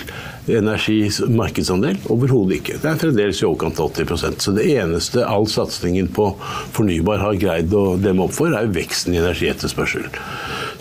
energis 0.50 1.21
markedsandel? 1.31 2.00
Overhodet 2.12 2.59
ikke. 2.61 2.78
Det 2.83 2.90
er 2.90 3.00
fremdeles 3.00 3.42
i 3.42 3.47
overkant 3.47 3.78
av 3.83 3.92
80% 3.92 4.42
Så 4.42 4.54
det 4.57 4.66
eneste 4.75 5.26
all 5.26 5.47
satsingen 5.50 6.11
på 6.14 6.33
fornybar 6.75 7.23
har 7.23 7.38
greid 7.40 7.75
å 7.75 7.97
demme 8.00 8.26
opp 8.26 8.37
for, 8.37 8.54
er 8.57 8.73
veksten 8.73 9.14
i 9.14 9.23
energietterspørsel. 9.23 10.09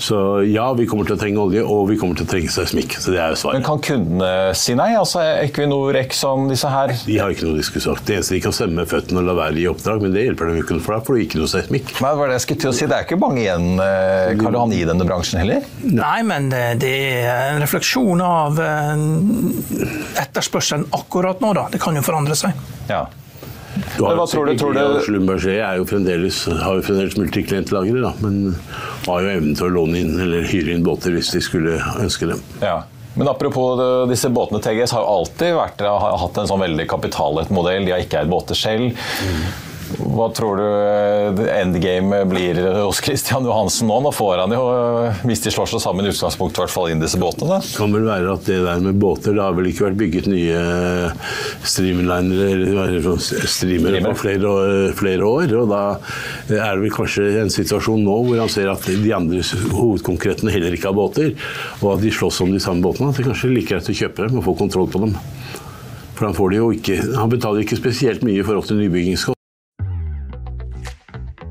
Så 0.01 0.17
ja, 0.50 0.65
vi 0.74 0.88
kommer 0.89 1.05
til 1.05 1.15
å 1.15 1.20
trenge 1.22 1.41
olje, 1.43 1.62
og 1.62 1.86
vi 1.91 1.98
kommer 2.01 2.17
til 2.17 2.25
å 2.25 2.31
trenge 2.31 2.50
seismikk. 2.53 2.96
Så 2.98 3.13
det 3.13 3.20
er 3.22 3.36
jo 3.36 3.38
svaret. 3.38 3.60
Men 3.60 3.67
kan 3.67 3.81
kundene 3.86 4.31
si 4.58 4.74
nei? 4.77 4.89
Altså 4.98 5.22
Equinor, 5.43 5.98
Exxon, 6.01 6.48
disse 6.50 6.72
her? 6.72 6.93
De 7.05 7.20
har 7.22 7.34
ikke 7.34 7.46
noe 7.46 7.60
de 7.60 7.65
skulle 7.67 7.86
sagt. 7.86 8.08
Det 8.10 8.17
eneste 8.17 8.36
de 8.38 8.41
kan 8.48 8.55
stemme 8.55 8.81
med 8.81 8.89
føttene 8.89 9.22
og 9.22 9.29
la 9.29 9.38
være 9.38 9.62
i 9.62 9.67
oppdrag, 9.70 10.01
men 10.01 10.15
det 10.15 10.25
hjelper 10.25 10.50
dem 10.50 10.60
ikke, 10.63 10.79
for 10.81 10.98
da 10.98 11.05
får 11.05 11.20
du 11.20 11.24
ikke 11.27 11.41
noe 11.43 11.53
seismikk. 11.53 11.93
Men 12.00 12.17
hva 12.17 12.25
er 12.25 12.34
det 12.34 12.39
jeg 12.39 12.46
skulle 12.48 12.65
til 12.65 12.74
å 12.74 12.75
si? 12.79 12.89
Det 12.89 12.98
er 12.98 13.08
ikke 13.08 13.22
mange 13.22 13.43
igjen, 13.46 13.70
eh, 13.86 14.34
Karl 14.41 14.58
Johan, 14.60 14.75
i 14.75 14.84
denne 14.89 15.08
bransjen 15.08 15.43
heller? 15.43 15.70
Nei, 15.86 16.17
men 16.27 16.50
det 16.51 16.91
er 17.22 17.53
en 17.53 17.62
refleksjon 17.62 18.25
av 18.25 18.62
eh, 18.65 19.08
etterspørselen 20.25 20.89
akkurat 20.98 21.43
nå, 21.46 21.53
da. 21.58 21.70
Det 21.72 21.81
kan 21.84 21.98
jo 21.98 22.05
forandre 22.05 22.38
seg. 22.39 22.58
Ja. 22.89 23.05
Du 23.97 24.03
har, 24.03 24.15
hva 24.19 24.25
tror 24.27 24.49
du? 24.49 24.55
Tror 24.59 24.75
du... 24.75 24.81
Slumberger 25.05 25.53
er 25.55 25.61
har 25.63 25.77
jo 25.79 25.85
fremdeles 25.87 27.17
multiklientlagre, 27.19 28.01
da, 28.03 28.13
men 28.23 28.55
har 29.07 29.23
jo 29.23 29.35
evnen 29.37 29.55
til 29.57 29.69
å 29.69 29.75
låne 29.79 30.01
inn 30.03 30.17
eller 30.19 30.47
hyre 30.49 30.75
inn 30.75 30.83
båter 30.85 31.15
hvis 31.15 31.31
de 31.35 31.43
skulle 31.43 31.77
ønske 32.01 32.29
dem. 32.33 32.41
Ja. 32.63 32.81
Men 33.15 33.27
apropos 33.27 33.79
disse 34.07 34.29
båtene, 34.31 34.61
TGS 34.63 34.93
har 34.95 35.03
jo 35.03 35.15
alltid 35.17 35.57
vært, 35.57 35.81
har 35.83 36.19
hatt 36.21 36.37
en 36.39 36.47
sånn 36.47 36.63
veldig 36.63 36.85
kapitalet 36.91 37.51
modell. 37.51 37.83
De 37.87 37.91
har 37.91 38.03
ikke 38.03 38.21
eid 38.21 38.31
båter 38.31 38.55
selv. 38.55 38.95
Mm. 38.95 39.70
Hva 40.00 40.27
tror 40.36 40.60
du 40.60 40.65
eh, 40.65 41.60
endgame 41.60 42.21
blir 42.29 42.60
hos 42.81 43.01
Christian 43.03 43.45
Johansen 43.48 43.89
nå? 43.89 43.98
Nå 44.05 44.12
får 44.15 44.43
han 44.43 44.53
jo, 44.55 44.62
eh, 44.71 45.21
hvis 45.27 45.43
de 45.45 45.53
slår 45.53 45.69
seg 45.71 45.83
sammen, 45.83 46.07
i 46.07 46.13
utgangspunktet 46.13 46.60
i 46.60 46.63
hvert 46.63 46.74
fall 46.74 46.91
inn 46.91 47.03
disse 47.03 47.19
båtene. 47.21 47.60
Det 47.65 47.77
kan 47.79 47.95
vel 47.95 48.07
være 48.07 48.36
at 48.36 48.48
det 48.48 48.60
der 48.65 48.83
med 48.83 49.00
båter 49.01 49.36
Det 49.36 49.43
har 49.43 49.57
vel 49.57 49.69
ikke 49.71 49.88
vært 49.89 50.00
bygget 50.00 50.29
nye 50.31 50.62
streamlinere 51.67 52.51
eller 52.55 53.01
sånn 53.05 53.21
streamere 53.21 54.03
på 54.05 54.15
flere, 54.24 54.53
flere, 54.98 55.27
år. 55.27 55.55
Og 55.62 55.71
da 55.71 55.83
er 56.50 56.77
det 56.77 56.86
vel 56.86 56.95
kanskje 56.95 57.27
en 57.41 57.53
situasjon 57.53 58.05
nå 58.05 58.17
hvor 58.27 58.41
han 58.43 58.51
ser 58.51 58.71
at 58.71 58.88
de 58.88 59.15
andre 59.15 59.43
hovedkonkurrentene 59.74 60.53
heller 60.53 60.77
ikke 60.77 60.91
har 60.91 60.98
båter, 60.98 61.36
og 61.81 61.95
at 61.95 62.05
de 62.05 62.13
slåss 62.15 62.41
om 62.45 62.53
de 62.53 62.63
samme 62.63 62.83
båtene. 62.86 63.12
At 63.12 63.19
det 63.19 63.27
kanskje 63.27 63.50
er 63.50 63.57
like 63.57 63.71
greit 63.71 63.91
å 63.91 64.00
kjøpe 64.03 64.27
dem 64.27 64.41
og 64.41 64.48
få 64.50 64.57
kontroll 64.63 64.89
på 64.91 65.03
dem. 65.05 65.17
For 66.21 66.29
han, 66.29 66.53
jo 66.53 66.71
ikke, 66.75 67.00
han 67.17 67.31
betaler 67.31 67.63
ikke 67.63 67.79
spesielt 67.79 68.25
mye 68.25 68.41
i 68.41 68.45
forhold 68.45 68.67
til 68.69 68.77
nybyggingskostnader. 68.81 69.40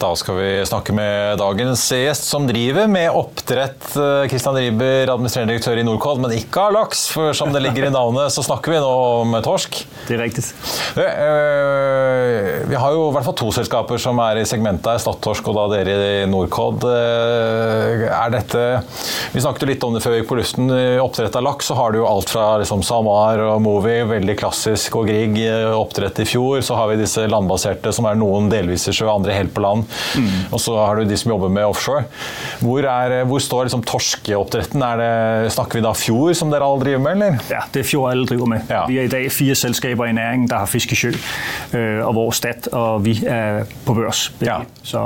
Da 0.00 0.14
skal 0.16 0.38
vi 0.38 0.62
snakke 0.64 0.94
med 0.96 1.36
dagens 1.36 1.82
gjest, 1.92 2.24
som 2.24 2.46
driver 2.48 2.86
med 2.88 3.10
oppdrett. 3.12 3.84
Kristian 4.32 4.56
Riiber, 4.56 5.10
administrerende 5.12 5.52
direktør 5.52 5.76
i 5.76 5.84
Norcod, 5.84 6.22
men 6.22 6.32
ikke 6.38 6.62
av 6.70 6.72
laks. 6.72 7.02
For 7.12 7.36
som 7.36 7.52
det 7.52 7.60
ligger 7.60 7.84
i 7.84 7.92
navnet, 7.92 8.32
så 8.32 8.40
snakker 8.46 8.72
vi 8.72 8.78
nå 8.80 8.88
om 9.20 9.36
torsk. 9.44 9.82
Det 10.08 10.16
er 10.16 10.22
riktig. 10.24 10.46
Vi 10.96 12.78
har 12.80 12.96
jo 12.96 13.02
i 13.10 13.12
hvert 13.12 13.26
fall 13.28 13.36
to 13.42 13.50
selskaper 13.52 14.00
som 14.00 14.22
er 14.24 14.40
i 14.40 14.46
segmentet 14.48 15.02
Stadtorsk 15.04 15.50
og 15.52 15.58
da 15.58 15.66
dere 15.74 15.98
i 16.22 16.24
Norcod. 16.30 16.86
Er 16.88 18.32
dette 18.32 18.64
Vi 19.34 19.44
snakket 19.44 19.66
jo 19.66 19.70
litt 19.74 19.84
om 19.84 19.92
det 19.98 20.00
før 20.00 20.16
vi 20.16 20.22
gikk 20.22 20.32
på 20.32 20.40
luften. 20.40 20.72
Oppdrett 21.04 21.36
av 21.36 21.44
laks 21.44 21.68
så 21.68 21.76
har 21.76 21.92
du 21.92 22.00
jo 22.00 22.08
alt 22.08 22.32
fra 22.32 22.54
liksom 22.62 22.80
SalMar 22.88 23.44
og 23.50 23.60
Movi, 23.68 23.98
veldig 24.08 24.38
klassisk, 24.40 24.96
og 24.96 25.12
Grieg 25.12 25.36
oppdrett 25.76 26.24
i 26.24 26.28
fjor. 26.32 26.64
Så 26.64 26.80
har 26.80 26.88
vi 26.88 27.02
disse 27.04 27.28
landbaserte 27.28 27.92
som 27.92 28.08
er 28.08 28.16
noen 28.16 28.48
delvis 28.48 28.88
i 28.88 28.96
sjø, 28.96 29.12
andre 29.12 29.36
helt 29.36 29.52
på 29.52 29.68
land. 29.68 29.88
Mm. 30.16 30.52
Og 30.52 30.60
så 30.62 30.76
har 30.78 31.00
du 31.00 31.08
de 31.08 31.16
som 31.20 31.32
jobber 31.32 31.52
med 31.52 31.64
offshore. 31.68 32.04
Hvor, 32.60 32.84
er, 32.84 33.24
hvor 33.28 33.42
står 33.42 33.68
liksom 33.68 33.84
torskeoppdretten? 33.86 34.84
Det, 35.00 35.52
snakker 35.54 35.78
vi 35.78 35.84
da 35.84 35.92
fjord, 35.96 36.34
som 36.38 36.52
dere 36.52 36.66
alle 36.66 36.84
driver 36.84 37.04
med, 37.04 37.12
eller? 37.18 37.38
Ja, 37.50 37.64
det 37.74 37.84
er 37.84 37.88
fjord 37.88 38.10
alle 38.12 38.26
driver 38.28 38.50
med. 38.54 38.70
Ja. 38.70 38.84
Vi 38.90 38.98
er 39.00 39.08
i 39.08 39.12
dag 39.12 39.28
fire 39.32 39.54
selskaper 39.58 40.10
i 40.10 40.12
næringen 40.16 40.48
der 40.50 40.62
har 40.64 40.70
fisk 40.70 40.92
i 40.92 40.98
sjø, 40.98 41.12
øh, 41.74 42.06
og 42.06 42.12
hvor 42.16 42.30
Stat 42.30 42.68
og 42.72 43.04
vi 43.04 43.16
er 43.26 43.64
på 43.86 43.94
børs. 43.94 44.32
Ja. 44.40 44.60
Så 44.82 44.98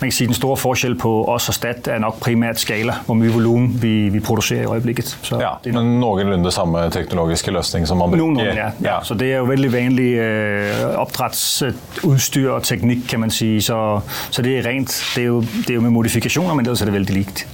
man 0.00 0.08
kan 0.08 0.12
si 0.12 0.26
den 0.26 0.34
store 0.34 0.56
forskjellen 0.56 0.98
på 0.98 1.12
oss 1.28 1.48
og 1.48 1.54
Stat 1.54 1.88
er 1.88 2.00
nok 2.02 2.20
primært 2.20 2.60
skala, 2.60 3.00
hvor 3.06 3.18
mye 3.18 3.32
volum 3.32 3.68
vi, 3.82 4.08
vi, 4.08 4.20
produserer 4.20 4.66
i 4.66 4.74
øyeblikket. 4.74 5.12
Så 5.22 5.40
ja, 5.40 5.52
men 5.72 5.98
noenlunde 6.00 6.50
samme 6.54 6.86
teknologiske 6.90 7.52
løsning 7.54 7.86
som 7.88 8.00
man 8.00 8.10
bruker? 8.10 8.24
Noenlunde, 8.24 8.56
ja. 8.56 8.70
ja. 8.84 8.98
Så 9.04 9.14
det 9.14 9.32
er 9.32 9.42
jo 9.42 9.48
veldig 9.50 9.72
vanlig 9.72 10.10
øh, 10.18 10.84
oppdrettsutstyr 11.00 12.50
og 12.50 12.64
teknikk, 12.66 13.06
kan 13.10 13.24
man 13.24 13.34
si. 13.34 13.52
Så, 13.64 14.00
så 14.30 14.42
det 14.46 14.58
er 14.58 14.66
rent. 14.68 14.94
Det 15.14 15.24
er, 15.24 15.30
jo, 15.30 15.40
det 15.42 15.70
er 15.70 15.80
jo 15.80 15.86
med 15.86 15.94
modifikasjoner, 15.94 16.54
men 16.54 16.66
ellers 16.66 16.82
er 16.82 16.90
det 16.90 16.96
veldig 17.00 17.16
likt. 17.16 17.46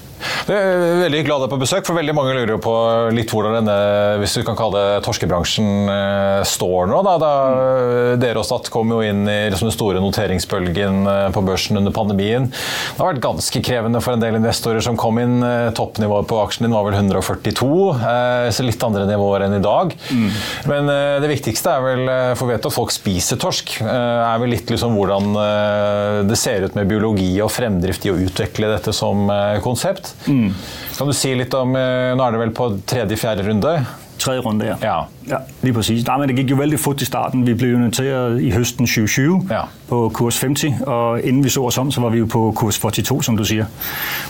Det 0.47 0.55
er 0.55 1.01
veldig 1.03 1.21
glad 1.27 1.43
deg 1.43 1.51
på 1.51 1.59
besøk, 1.59 1.87
for 1.89 1.99
veldig 1.99 2.15
mange 2.15 2.35
lurer 2.37 2.53
jo 2.55 2.61
på 2.63 2.73
litt 3.15 3.33
hvordan 3.35 3.57
denne 3.59 3.77
hvis 4.21 4.37
du 4.39 4.45
kan 4.47 4.57
kalle 4.59 4.79
det 4.79 5.01
torskebransjen 5.07 5.91
eh, 5.91 6.43
står 6.47 6.87
nå. 6.91 7.01
Da, 7.07 7.15
da 7.19 7.31
mm. 7.51 8.21
Dere 8.23 8.43
og 8.43 8.47
Stat 8.47 8.71
kom 8.73 8.93
jo 8.95 9.01
inn 9.03 9.25
i 9.27 9.39
liksom, 9.51 9.67
den 9.67 9.75
store 9.75 10.03
noteringsbølgen 10.05 11.01
eh, 11.11 11.25
på 11.35 11.43
børsen 11.47 11.81
under 11.81 11.95
pandemien. 11.95 12.47
Det 12.51 13.03
har 13.03 13.11
vært 13.11 13.25
ganske 13.25 13.63
krevende 13.67 14.03
for 14.05 14.15
en 14.15 14.23
del 14.23 14.39
investorer 14.39 14.85
som 14.85 14.99
kom 15.01 15.19
inn. 15.23 15.41
Eh, 15.43 15.73
toppnivået 15.77 16.31
på 16.31 16.39
aksjen 16.45 16.69
din 16.69 16.77
var 16.77 16.87
vel 16.87 16.97
142, 16.97 17.73
så 18.55 18.65
litt 18.65 18.87
andre 18.87 19.05
nivåer 19.09 19.47
enn 19.47 19.59
i 19.59 19.63
dag. 19.65 19.93
Mm. 20.15 20.29
Men 20.71 20.89
det 21.23 21.31
viktigste 21.31 21.73
er 21.75 21.83
vel, 21.85 22.11
for 22.39 22.49
vi 22.49 22.55
vet 22.55 22.69
at 22.69 22.75
folk 22.75 22.93
spiser 22.95 23.41
torsk, 23.41 23.77
er 23.83 24.39
vel 24.41 24.53
litt 24.55 24.71
liksom 24.71 24.95
hvordan 24.97 25.37
det 26.29 26.39
ser 26.39 26.67
ut 26.67 26.77
med 26.79 26.89
biologi 26.91 27.29
og 27.45 27.51
fremdrift 27.53 28.07
i 28.07 28.13
å 28.13 28.19
utvikle 28.29 28.71
dette 28.73 28.95
som 28.97 29.27
konsept. 29.65 30.06
Mm. 30.27 30.55
Kan 30.97 31.11
du 31.11 31.15
si 31.17 31.35
litt 31.39 31.55
om 31.55 31.77
eh, 31.79 32.13
Nå 32.17 32.25
er 32.25 32.35
det 32.35 32.43
vel 32.45 32.55
på 32.57 32.71
tredje-fjerde 32.89 33.47
runde? 33.49 33.75
Tredje 34.23 34.45
runde, 34.47 34.71
ja. 34.73 34.79
ja. 34.83 34.99
Ja, 35.29 35.37
lige 35.63 35.73
præcis. 35.73 36.07
Nej, 36.07 36.19
men 36.19 36.29
det 36.29 36.37
gik 36.37 36.51
jo 36.51 36.57
veldig 36.57 36.81
fort 36.81 37.03
i 37.03 37.05
starten. 37.05 37.47
Vi 37.47 37.55
blev 37.55 37.73
jo 37.73 37.79
noteret 37.79 38.43
i 38.43 38.51
høsten 38.51 38.87
2020 38.87 39.47
ja. 39.51 39.61
på 39.89 40.11
kurs 40.15 40.41
50, 40.41 40.75
og 40.87 41.23
inden 41.23 41.45
vi 41.45 41.49
så 41.49 41.63
os 41.63 41.79
om, 41.79 41.91
så 41.91 42.01
var 42.01 42.09
vi 42.09 42.19
jo 42.19 42.27
på 42.27 42.53
kurs 42.57 42.79
42, 42.79 43.23
som 43.23 43.37
du 43.37 43.45
siger. 43.45 43.65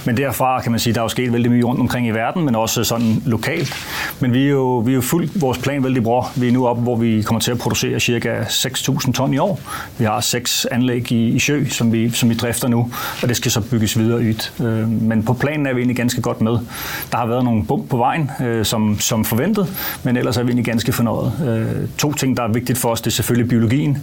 Men 0.05 0.17
derfra 0.17 0.61
kan 0.61 0.73
man 0.73 0.81
sige, 0.81 0.95
der 0.95 1.01
er 1.01 1.05
jo 1.05 1.09
sket 1.09 1.33
veldig 1.33 1.51
mye 1.51 1.65
rundt 1.65 1.81
omkring 1.81 2.07
i 2.07 2.11
verden, 2.11 2.45
men 2.45 2.55
også 2.55 2.85
sådan 2.85 3.23
lokalt. 3.27 3.75
Men 4.21 4.33
vi 4.33 4.45
er 4.47 4.51
jo, 4.51 4.79
vi 4.79 4.91
er 4.91 4.95
jo 4.95 5.01
fuldt 5.01 5.41
vores 5.41 5.59
plan 5.59 5.85
veldig 5.85 6.03
bra. 6.03 6.31
Vi 6.37 6.49
er 6.49 6.53
nu 6.53 6.67
oppe, 6.67 6.83
hvor 6.83 6.97
vi 6.97 7.23
kommer 7.23 7.41
til 7.41 7.51
at 7.51 7.59
producere 7.59 8.01
ca. 8.01 8.43
6.000 8.43 9.13
ton 9.13 9.35
i 9.35 9.39
år. 9.39 9.61
Vi 9.99 10.05
har 10.05 10.21
seks 10.21 10.67
anlæg 10.71 11.13
i, 11.13 11.29
i 11.29 11.39
sjø, 11.39 11.65
som 11.69 11.93
vi, 11.93 12.11
som 12.11 12.31
vi 12.31 12.35
drifter 12.35 12.69
nu, 12.69 12.91
og 13.23 13.29
det 13.29 13.37
skal 13.37 13.51
så 13.51 13.61
bygges 13.61 13.99
videre 13.99 14.31
ut. 14.31 14.53
Øh, 14.61 14.89
men 14.89 15.23
på 15.23 15.33
planen 15.33 15.67
er 15.67 15.73
vi 15.73 15.81
egentlig 15.81 15.97
ganske 15.97 16.21
godt 16.21 16.41
med. 16.41 16.53
Der 17.11 17.17
har 17.17 17.27
været 17.27 17.45
nogle 17.45 17.65
bump 17.65 17.89
på 17.89 17.97
vejen, 17.97 18.31
øh, 18.41 18.65
som, 18.65 19.01
som 19.01 19.25
forventet, 19.25 19.69
men 20.03 20.17
ellers 20.17 20.37
er 20.37 20.43
vi 20.43 20.49
egentlig 20.49 20.65
ganske 20.65 20.86
ganske 20.87 20.97
fornøjet. 20.97 21.33
Øh, 21.47 21.89
to 21.99 22.13
ting, 22.13 22.37
der 22.37 22.43
er 22.43 22.49
vigtigt 22.49 22.79
for 22.79 22.89
os, 22.89 23.01
det 23.01 23.07
er 23.07 23.11
selvfølgelig 23.11 23.49
biologien. 23.49 23.99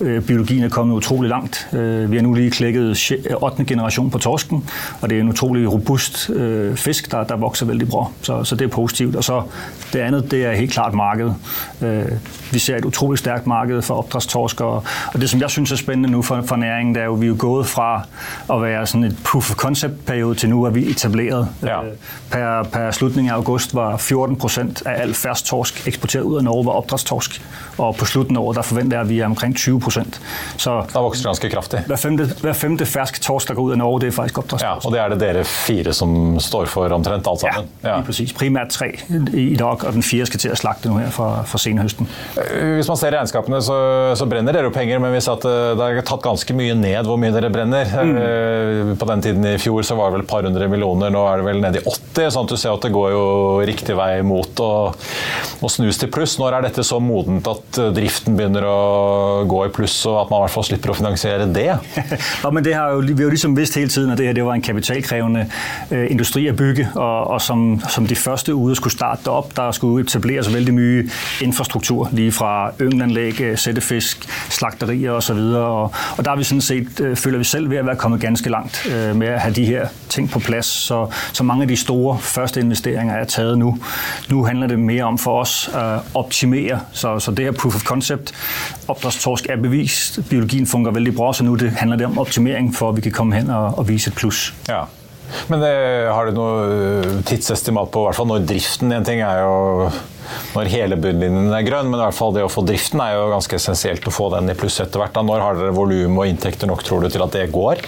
Øh, 0.00 0.22
biologien 0.22 0.64
er 0.64 0.68
kommet 0.68 0.94
utrolig 0.94 1.30
langt. 1.30 1.68
Øh, 1.72 2.10
vi 2.10 2.16
har 2.16 2.22
nu 2.22 2.34
lige 2.34 2.50
klækket 2.50 3.12
8. 3.42 3.64
generation 3.64 4.10
på 4.10 4.18
torsken, 4.18 4.70
og 5.00 5.10
det 5.10 5.16
er 5.16 5.20
en 5.20 5.28
utrolig 5.28 5.72
robust 5.72 6.30
fisk, 6.76 7.10
der, 7.10 7.24
der 7.24 7.36
vokser 7.36 7.66
veldig 7.66 7.88
bra. 7.88 8.06
Så, 8.22 8.44
så 8.44 8.56
det 8.56 8.64
er 8.64 8.68
positivt. 8.68 9.16
Og 9.16 9.24
så 9.24 9.42
det 9.92 9.98
andet, 9.98 10.30
det 10.30 10.44
er 10.44 10.52
helt 10.52 10.72
klart 10.72 10.94
markedet. 10.94 11.34
Vi 12.52 12.58
ser 12.58 12.76
et 12.76 12.84
utrolig 12.84 13.18
stærkt 13.18 13.46
marked 13.46 13.82
for 13.82 13.94
opdrætstorsk, 13.94 14.60
og, 14.60 14.84
og 15.14 15.20
det, 15.20 15.30
som 15.30 15.40
jeg 15.40 15.50
synes 15.50 15.72
er 15.72 15.76
spændende 15.76 16.10
nu 16.10 16.22
for, 16.22 16.42
for 16.42 16.56
næringen, 16.56 16.94
det 16.94 17.00
er 17.00 17.04
jo, 17.04 17.12
vi 17.12 17.26
er 17.26 17.34
gået 17.34 17.66
fra 17.66 18.06
at 18.52 18.62
være 18.62 18.86
sådan 18.86 19.04
et 19.04 19.16
proof 19.24 19.50
of 19.50 19.56
concept 19.56 20.06
periode 20.06 20.34
til 20.34 20.48
nu 20.48 20.64
er 20.64 20.70
vi 20.70 20.90
etableret. 20.90 21.48
Ja. 21.62 21.80
Per, 22.30 22.62
per 22.62 22.90
slutningen 22.90 23.30
af 23.30 23.34
august 23.34 23.74
var 23.74 23.96
14 23.96 24.36
procent 24.36 24.82
af 24.86 25.02
al 25.02 25.14
færst 25.14 25.46
torsk 25.46 25.86
eksporteret 25.86 26.23
ud 26.24 26.36
af 26.36 26.44
Norge 26.44 26.66
var 26.66 26.72
opdrætstorsk, 26.72 27.42
og 27.78 27.96
på 27.96 28.04
slutten 28.04 28.36
af 28.36 28.40
året, 28.40 28.56
der 28.56 28.62
forventer 28.62 28.96
jeg, 28.96 29.02
at 29.02 29.08
vi 29.08 29.18
er 29.20 29.26
omkring 29.26 29.56
20 29.56 29.80
procent. 29.80 30.20
Så 30.56 30.82
der 30.92 31.00
vokser 31.00 31.22
det 31.22 31.26
ganske 31.26 31.50
kraftig. 31.50 31.80
Hver 31.86 31.96
femte, 31.96 32.28
hver 32.40 32.52
femte 32.52 32.86
fersk 32.86 33.22
torsk, 33.22 33.48
der 33.48 33.54
går 33.54 33.62
ud 33.62 33.72
af 33.72 33.78
Norge, 33.78 34.00
det 34.00 34.06
er 34.06 34.12
faktisk 34.12 34.38
opdrætstorsk. 34.38 34.84
Ja, 34.84 34.88
og 34.88 34.92
det 34.92 35.00
er 35.00 35.08
det 35.08 35.20
dere 35.20 35.44
fire, 35.44 35.92
som 35.92 36.40
står 36.40 36.64
for 36.70 36.88
omtrent 36.88 37.26
alt 37.30 37.40
sammen? 37.40 37.70
Ja, 37.82 37.96
ja. 37.96 38.02
præcis. 38.02 38.32
Primært 38.32 38.68
tre 38.68 38.92
i 39.34 39.56
dag, 39.56 39.84
og 39.84 39.92
den 39.92 40.02
fjerde 40.02 40.26
skal 40.26 40.40
til 40.40 40.48
at 40.48 40.58
slagte 40.58 40.88
nu 40.88 40.96
her 40.96 41.10
fra, 41.10 41.42
fra 41.42 41.58
senhøsten. 41.58 42.08
Øh, 42.50 42.74
hvis 42.74 42.88
man 42.88 42.96
ser 42.96 43.16
regnskapene, 43.16 43.62
så, 43.62 43.78
så 44.18 44.26
brenner 44.26 44.52
dere 44.52 44.68
jo 44.68 44.70
penger, 44.74 44.98
men 44.98 45.12
vi 45.14 45.20
ser 45.20 45.32
at 45.32 45.44
øh, 45.44 45.76
det 45.78 45.84
har 45.98 46.06
tatt 46.06 46.22
ganske 46.24 46.56
mye 46.56 46.74
ned 46.78 47.08
hvor 47.08 47.18
mye 47.20 47.32
dere 47.34 47.50
brenner. 47.52 47.90
Mm. 48.04 48.16
Øh, 48.16 48.92
på 48.98 49.08
den 49.10 49.22
tiden 49.22 49.46
i 49.48 49.56
fjor 49.58 49.82
så 49.86 49.96
var 49.98 50.10
det 50.10 50.18
vel 50.18 50.24
et 50.24 50.30
par 50.30 50.46
hundre 50.46 50.68
millioner, 50.70 51.12
nå 51.12 51.24
er 51.28 51.40
det 51.40 51.48
vel 51.48 51.60
nede 51.62 51.80
i 51.80 51.84
80, 51.84 52.34
sånn 52.34 52.48
at 52.48 52.54
du 52.54 52.60
ser 52.60 52.76
at 52.76 52.86
det 52.86 52.92
går 52.94 53.10
jo 53.14 53.24
riktig 53.66 53.96
vei 53.98 54.22
mot 54.26 54.62
å, 54.62 54.72
å 55.64 55.72
snus 55.72 56.00
til 56.00 56.12
pluss. 56.14 56.36
Når 56.38 56.56
er 56.56 56.66
dette 56.68 56.84
så 56.86 57.00
modent 57.02 57.46
at 57.50 57.78
eh, 57.80 57.90
driften 57.94 58.36
begynner 58.38 58.66
å 58.68 58.78
gå 59.50 59.64
i 59.66 59.72
pluss, 59.74 59.96
og 60.10 60.20
at 60.22 60.30
man 60.32 60.42
i 60.42 60.46
hvert 60.46 60.54
fall 60.54 60.66
slipper 60.68 60.92
å 60.92 60.96
finansiere 60.98 61.48
det? 61.50 61.66
ja, 62.44 62.50
men 62.50 62.64
det 62.66 62.76
har 62.76 62.94
jo, 62.94 63.02
vi 63.08 63.16
har 63.18 63.28
jo 63.28 63.34
liksom 63.34 63.56
visst 63.58 63.78
hele 63.78 63.92
tiden 63.92 64.14
at 64.14 64.20
det 64.20 64.28
her 64.30 64.36
det 64.36 64.46
var 64.46 64.58
en 64.58 64.64
kapitalkrevende 64.64 65.46
uh, 65.48 66.04
industri 66.10 66.46
å 66.50 66.56
bygge, 66.58 66.90
og, 66.94 67.34
og 67.34 67.42
som, 67.42 67.64
som, 67.88 68.06
de 68.08 68.18
første 68.18 68.54
ude 68.54 68.76
skulle 68.78 68.94
starte 68.94 69.32
opp. 69.32 69.54
Der 69.56 69.74
skulle 69.76 70.04
etableres 70.04 70.50
veldig 70.52 70.74
mye 70.76 71.04
infrastruktur, 71.44 72.08
lige 72.14 72.34
fra 72.36 72.52
yngelanlegg, 72.82 73.40
settefisk, 73.60 74.26
slakterier 74.54 75.18
osv. 75.18 75.40
Og, 75.40 75.94
og 76.18 76.24
der 76.24 76.32
er 76.32 76.40
vi 76.40 76.48
sådan 76.48 76.64
set, 76.64 77.04
føler 77.18 77.40
vi 77.42 77.48
selv 77.48 77.70
ved 77.72 77.82
at 77.82 77.88
være 77.90 78.00
kommet 78.00 78.22
ganske 78.22 78.52
langt 78.52 78.80
med 79.16 79.34
å 79.34 79.40
ha 79.40 79.50
de 79.54 79.64
her 79.68 79.94
ting 80.12 80.28
på 80.30 80.42
plass. 80.44 80.70
Så, 80.88 81.04
så 81.32 81.46
mange 81.46 81.66
av 81.66 81.72
de 81.72 81.78
store 81.78 82.18
første 82.22 82.62
investeringer 82.62 83.16
er 83.16 83.30
taget 83.30 83.58
nå. 83.60 83.72
Nå 84.30 84.44
handler 84.46 84.74
det 84.74 84.78
mer 84.80 85.08
om 85.08 85.18
for 85.20 85.42
oss 85.44 85.64
optimere. 86.14 86.80
Så, 86.92 87.18
så 87.18 87.32
det 87.34 87.48
her 87.48 87.56
proof 87.56 87.78
of 87.78 87.86
concept, 87.86 88.34
oppdrettstorsk 88.88 89.48
er 89.50 89.62
bevist, 89.62 90.20
biologien 90.30 90.66
fungerer 90.66 90.98
veldig 90.98 91.14
bra, 91.16 91.32
så 91.32 91.46
nå 91.46 91.56
det 91.60 91.74
handler 91.80 92.00
det 92.00 92.10
om 92.10 92.20
optimering 92.22 92.72
for 92.74 92.92
at 92.92 93.00
vi 93.00 93.08
kan 93.08 93.18
komme 93.20 93.40
hen 93.40 93.50
og, 93.50 93.78
og 93.78 93.88
vise 93.88 94.12
et 94.12 94.18
pluss. 94.18 94.48
Ja. 94.68 94.84
Men 95.48 95.62
det, 95.64 95.72
eh, 95.72 96.10
har 96.12 96.28
du 96.28 96.36
noe 96.36 96.64
eh, 96.68 97.14
tidsestimat 97.26 97.90
på 97.92 98.04
hvert 98.04 98.18
fall 98.18 98.28
når 98.28 98.44
driften 98.48 98.92
En 98.92 99.06
ting 99.06 99.22
er 99.24 99.40
jo 99.42 99.88
når 100.54 100.70
hele 100.72 100.98
bunnlinjen 101.00 101.52
er 101.54 101.66
grønn, 101.66 101.90
men 101.90 102.00
i 102.00 102.04
hvert 102.04 102.16
fall 102.16 102.34
det 102.36 102.44
å 102.44 102.50
få 102.52 102.64
driften 102.66 103.02
er 103.04 103.16
jo 103.16 103.30
ganske 103.32 103.58
essensielt 103.58 104.06
å 104.08 104.14
få 104.14 104.30
den 104.34 104.52
i 104.52 104.56
pluss 104.58 104.80
etter 104.82 105.02
hvert. 105.02 105.16
Når 105.24 105.44
har 105.44 105.58
dere 105.58 105.74
volum 105.76 106.20
og 106.20 106.28
inntekter 106.30 106.70
nok, 106.70 106.84
tror 106.86 107.04
du, 107.04 107.10
til 107.12 107.24
at 107.24 107.34
det 107.34 107.46
går? 107.54 107.82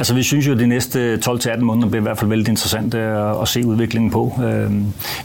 Altså, 0.00 0.16
vi 0.16 0.24
syns 0.26 0.48
jo 0.48 0.56
de 0.58 0.68
neste 0.70 1.02
12-18 1.18 1.64
månedene 1.66 1.90
blir 1.92 2.02
i 2.02 2.06
hvert 2.08 2.20
fall 2.20 2.32
veldig 2.32 2.54
interessante 2.54 3.02
å 3.36 3.46
se 3.48 3.62
utviklingen 3.64 4.10
på. 4.12 4.24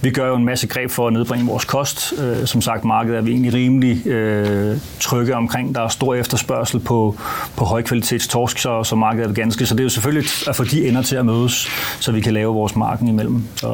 Vi 0.04 0.12
gjør 0.14 0.34
jo 0.34 0.40
en 0.40 0.48
masse 0.48 0.68
grep 0.70 0.92
for 0.94 1.10
å 1.10 1.16
nedbringe 1.16 1.48
vår 1.48 1.68
kost. 1.70 2.14
Øh, 2.18 2.46
som 2.50 2.62
sagt, 2.62 2.86
markedet 2.88 3.20
er 3.20 3.26
vi 3.26 3.36
egentlig 3.36 3.54
rimelig 3.54 4.08
øh, 4.08 4.78
trygge 5.04 5.36
omkring. 5.36 5.76
Der 5.76 5.82
er 5.82 5.94
stor 5.94 6.16
efterspørsel 6.16 6.80
på, 6.80 7.16
på 7.56 7.66
høykvalitets 7.66 8.28
torsk, 8.28 8.60
så, 8.60 8.84
så 8.84 8.96
markedet 8.96 9.30
er 9.30 9.42
ganske. 9.42 9.66
Så 9.66 9.76
det 9.76 9.86
er 9.86 9.90
jo 9.90 9.96
selvfølgelig 9.98 10.30
å 10.48 10.56
få 10.58 10.68
de 10.72 10.84
ender 10.90 11.08
til 11.08 11.22
å 11.22 11.26
møtes, 11.28 11.64
så 12.00 12.14
vi 12.16 12.24
kan 12.26 12.36
lave 12.38 12.54
vår 12.54 12.78
marken 12.80 13.12
imellom. 13.12 13.44
Så 13.60 13.74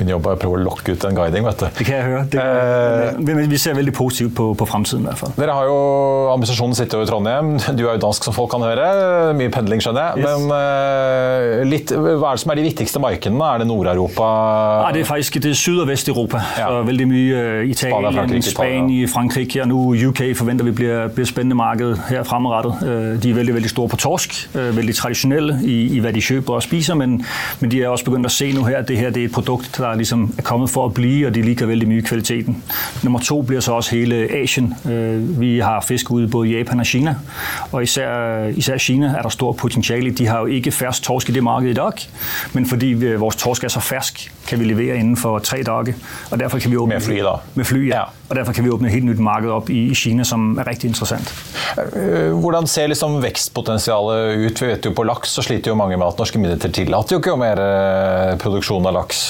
Min 0.00 0.08
jobb 0.08 0.26
er 0.26 0.38
å 0.38 0.40
prøve 0.40 0.56
å 0.56 0.62
lokke 0.62 0.94
ut 0.94 1.04
en 1.04 1.16
guiding. 1.16 1.44
vet 1.44 1.60
du. 1.60 1.66
Det 1.78 1.84
kan 1.84 1.98
jeg 1.98 2.04
høre. 2.06 2.22
Det, 2.32 2.40
eh, 2.40 3.48
vi 3.52 3.58
ser 3.60 3.74
veldig 3.76 3.92
positivt 3.92 4.34
på, 4.34 4.46
på 4.56 4.66
framtiden. 4.68 5.04
Dere 5.36 5.52
har 5.52 5.68
jo, 5.68 5.76
Administrasjonen 6.32 6.76
sitter 6.78 6.98
jo 6.98 7.04
i 7.04 7.10
Trondheim. 7.10 7.52
Du 7.76 7.84
er 7.84 7.98
jo 7.98 8.00
dansk, 8.06 8.24
som 8.24 8.34
folk 8.36 8.50
kan 8.54 8.64
høre. 8.64 8.86
Mye 9.36 9.52
pendling, 9.52 9.82
skjønner 9.84 10.16
jeg. 10.16 10.22
Yes. 10.22 10.46
Men 10.46 10.54
uh, 10.56 11.64
litt, 11.68 11.92
hva 11.92 12.32
er 12.32 12.38
det 12.38 12.44
som 12.44 12.54
er 12.54 12.60
de 12.60 12.64
viktigste 12.66 13.02
markedene? 13.04 13.50
Er 13.52 13.62
det 13.62 13.68
Nord-Europa? 13.68 14.30
Ja, 14.86 14.94
det 14.96 15.04
er 15.04 15.10
faktisk 15.10 15.36
det 15.42 15.52
er 15.52 15.60
Syd- 15.60 15.82
og 15.84 15.90
Vest-Europa. 15.90 16.40
Ja. 16.56 16.70
Veldig 16.88 17.08
mye 17.12 17.44
uh, 17.60 17.68
Italien, 17.68 18.16
Frankrike, 18.16 18.54
Spania, 18.54 19.10
Frankrike 19.12 19.62
og 19.66 19.70
nå 19.74 19.82
UK 20.08 20.24
forventer 20.38 20.70
vi 20.70 20.74
blir, 20.80 21.12
blir 21.12 21.28
spennende 21.28 21.58
marked 21.60 22.00
her 22.08 22.24
fremadrettet. 22.28 22.80
Uh, 22.80 23.20
de 23.20 23.34
er 23.34 23.38
veldig 23.42 23.58
veldig 23.60 23.74
store 23.74 23.92
på 23.92 24.00
torsk. 24.06 24.40
veldig 24.52 24.94
tradisjonelle 24.96 25.60
i, 25.68 25.76
i 25.98 26.00
hva 26.00 26.12
de 26.14 26.22
kjøper 26.24 26.56
og 26.56 26.64
spiser, 26.64 26.96
men, 26.98 27.18
men 27.60 27.70
de 27.72 27.82
er 27.82 27.92
også 27.92 28.08
begynt 28.08 28.30
å 28.30 28.32
se 28.32 28.48
nå 28.56 28.64
her 28.66 28.80
at 28.80 28.88
det 28.88 28.96
her 28.98 29.12
det 29.12 29.26
er 29.26 29.30
et 29.30 29.34
produkt 29.34 29.81
der 29.82 29.94
ligesom 29.94 30.34
er 30.38 30.42
kommet 30.42 30.70
for 30.70 30.88
å 30.88 30.92
bli, 30.94 31.22
og 31.26 31.34
de 31.34 31.42
liker 31.42 31.66
veldig 31.66 31.88
mye 31.88 32.02
kvaliteten. 32.06 32.56
Nummer 33.02 33.20
to 33.20 33.42
bliver 33.42 33.60
så 33.60 33.72
også 33.72 33.96
hele 33.96 34.22
Asien. 34.42 34.74
Øh, 34.86 35.40
vi 35.40 35.58
har 35.58 35.80
fisk 35.80 36.10
ude 36.10 36.24
i 36.24 36.30
både 36.30 36.48
Japan 36.48 36.80
og 36.80 36.86
Kina, 36.86 37.14
og 37.72 37.82
især, 37.82 38.46
især 38.46 38.78
Kina 38.78 39.14
er 39.18 39.22
der 39.22 39.28
stor 39.28 39.52
potentiale. 39.52 40.10
De 40.10 40.26
har 40.26 40.40
jo 40.40 40.46
ikke 40.46 40.72
fersk 40.72 41.02
torsk 41.02 41.28
i 41.28 41.32
det 41.32 41.42
marked 41.42 41.70
i 41.70 41.74
dag, 41.74 41.92
men 42.52 42.66
fordi 42.66 42.92
vores 42.92 43.36
torsk 43.36 43.64
er 43.64 43.68
så 43.68 43.80
fersk, 43.80 44.32
kan 44.48 44.60
vi 44.60 44.64
levere 44.64 44.96
inden 44.96 45.16
for 45.16 45.38
tre 45.38 45.62
dage, 45.62 45.94
og 46.30 46.40
derfor 46.40 46.58
kan 46.58 46.70
vi 46.70 46.76
åbne... 46.76 46.94
Med 46.94 47.00
fly, 47.00 47.18
da? 47.18 47.36
Med 47.54 47.64
fly, 47.64 47.88
ja. 47.88 47.96
ja. 47.96 48.04
Og 48.32 48.36
derfor 48.36 48.52
kan 48.52 48.64
vi 48.64 48.70
åbne 48.70 48.88
et 48.88 48.94
helt 48.94 49.04
nyt 49.04 49.18
marked 49.18 49.50
op 49.50 49.70
i, 49.70 49.90
i 49.90 49.94
Kina, 49.94 50.24
som 50.24 50.58
er 50.58 50.66
rigtig 50.66 50.88
interessant. 50.88 51.34
Øh, 51.96 52.32
hvordan 52.32 52.66
ser 52.66 52.86
liksom 52.86 53.18
vekstpotensialet 53.22 54.46
ut? 54.46 54.62
Vi 54.62 54.66
vet 54.66 54.86
jo 54.86 54.92
På 54.96 55.04
laks 55.04 55.34
så 55.36 55.42
sliter 55.42 55.70
jo 55.70 55.74
mange 55.76 55.96
med 55.96 56.06
at 56.06 56.18
norske 56.18 56.38
myndigheter 56.38 56.72
tillater 56.72 57.16
jo 57.16 57.20
ikke 57.20 57.36
mer 57.36 57.60
øh, 57.60 58.38
produksjon 58.40 58.86
av 58.88 58.96
laks 58.96 59.20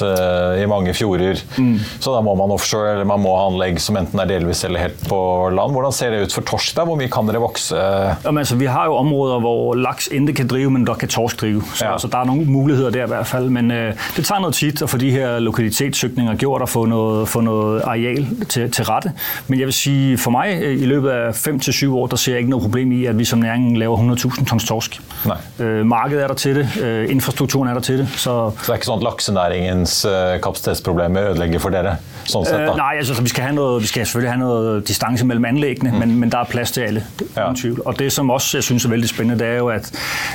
i 0.62 0.66
mange 0.70 0.94
fjorder. 0.96 1.40
Mm. 1.56 1.76
Så 2.00 2.14
da 2.14 2.22
må 2.24 2.34
man 2.38 2.52
offshore, 2.54 2.94
eller 2.96 3.08
man 3.08 3.22
må 3.22 3.34
ha 3.38 3.48
anlegg 3.50 3.80
som 3.82 3.98
enten 4.00 4.20
er 4.22 4.30
delvis 4.30 4.64
eller 4.68 4.86
helt 4.86 5.06
på 5.08 5.20
land. 5.54 5.74
Hvordan 5.76 5.96
ser 5.96 6.14
det 6.14 6.26
ut 6.26 6.36
for 6.36 6.46
torsk? 6.48 6.74
da? 6.76 6.86
Hvor 6.88 6.98
mye 6.98 7.10
kan 7.12 7.28
dere 7.28 7.42
vokse? 7.42 7.78
Jamen, 8.24 8.42
altså, 8.42 8.56
vi 8.60 8.70
har 8.70 8.90
jo 8.90 8.98
områder 9.00 9.40
hvor 9.44 9.74
laks 9.78 10.08
ikke 10.12 10.32
kan 10.32 10.50
drive, 10.52 10.70
men 10.70 10.86
der 10.86 10.94
kan 10.94 11.08
torsk 11.08 11.40
drive. 11.40 11.62
Så 11.74 11.84
ja. 11.84 11.92
altså, 11.92 12.08
der 12.08 12.18
er 12.18 12.30
noen 12.30 12.50
muligheter 12.50 12.90
der 12.90 13.04
i 13.04 13.12
hvert 13.12 13.26
fall. 13.26 13.50
Men 13.52 13.70
øh, 13.70 13.94
det 14.16 14.24
tager 14.24 14.40
noe 14.44 14.52
tid 14.56 14.82
å 14.82 14.88
få 14.90 15.00
de 15.00 15.10
her 15.14 15.38
lokalitetssøkningene 15.42 16.36
gjort 16.40 16.66
og 16.66 16.70
få 16.72 16.84
noe, 16.90 17.26
få 17.26 17.42
noe 17.44 17.82
areal 17.88 18.26
til, 18.48 18.70
til 18.72 18.88
rette. 18.88 19.12
Men 19.48 19.60
jeg 19.60 19.70
vil 19.70 19.76
si, 19.76 19.96
for 20.20 20.34
meg, 20.34 20.62
i 20.62 20.88
løpet 20.88 21.12
av 21.12 21.36
fem 21.36 21.60
til 21.62 21.76
syv 21.76 21.96
år, 22.02 22.12
der 22.12 22.22
ser 22.22 22.36
jeg 22.36 22.46
ikke 22.46 22.54
noe 22.54 22.64
problem 22.66 22.94
i, 22.96 23.04
at 23.10 23.18
vi 23.18 23.26
som 23.28 23.42
næring 23.42 23.76
laver 23.80 24.00
100.000 24.00 24.48
tons 24.48 24.68
torsk. 24.68 24.98
Nej. 25.28 25.38
Øh, 25.60 25.82
markedet 25.86 26.24
er 26.24 26.32
der 26.32 26.34
til 26.34 26.60
det, 26.60 26.68
øh, 26.82 27.10
infrastrukturen 27.10 27.68
er 27.68 27.74
der 27.74 27.80
til 27.80 28.02
det. 28.02 28.08
Så, 28.16 28.34
så 28.50 28.66
det 28.66 28.74
er 28.74 28.80
ikke 28.80 28.90
sånn 28.90 29.02
at 29.02 29.06
laksenæringens 29.08 29.96
øh, 30.08 30.31
kapasitetsproblemer 30.42 31.30
ødelegger 31.32 31.60
for 31.62 31.74
dere? 31.74 31.96
Sånn 32.24 32.44
sett, 32.46 32.60
da? 32.60 32.72
Øh, 32.72 32.76
nej, 32.78 32.98
altså, 33.02 33.16
vi, 33.22 33.28
skal 33.28 33.54
noget, 33.54 33.82
vi 33.82 33.90
skal 33.90 34.06
selvfølgelig 34.06 34.30
ha 34.30 34.38
noe 34.40 34.80
distanse 34.86 35.26
mellom 35.26 35.44
anleggene, 35.44 35.90
mm. 35.90 35.98
men, 35.98 36.14
men 36.20 36.32
der 36.32 36.38
er 36.38 36.50
plass 36.50 36.72
til 36.72 36.80
alle. 36.80 37.04
Ja. 37.36 37.48
tvivl. 37.56 37.82
Og 37.84 37.98
det, 37.98 38.12
som 38.12 38.30
også 38.30 38.56
jeg 38.56 38.64
synes 38.64 38.84
er 38.84 38.88
veldig 38.88 39.08
spennende, 39.08 39.38
det 39.44 39.48
er 39.48 39.56
jo, 39.56 39.68
at, 39.68 39.92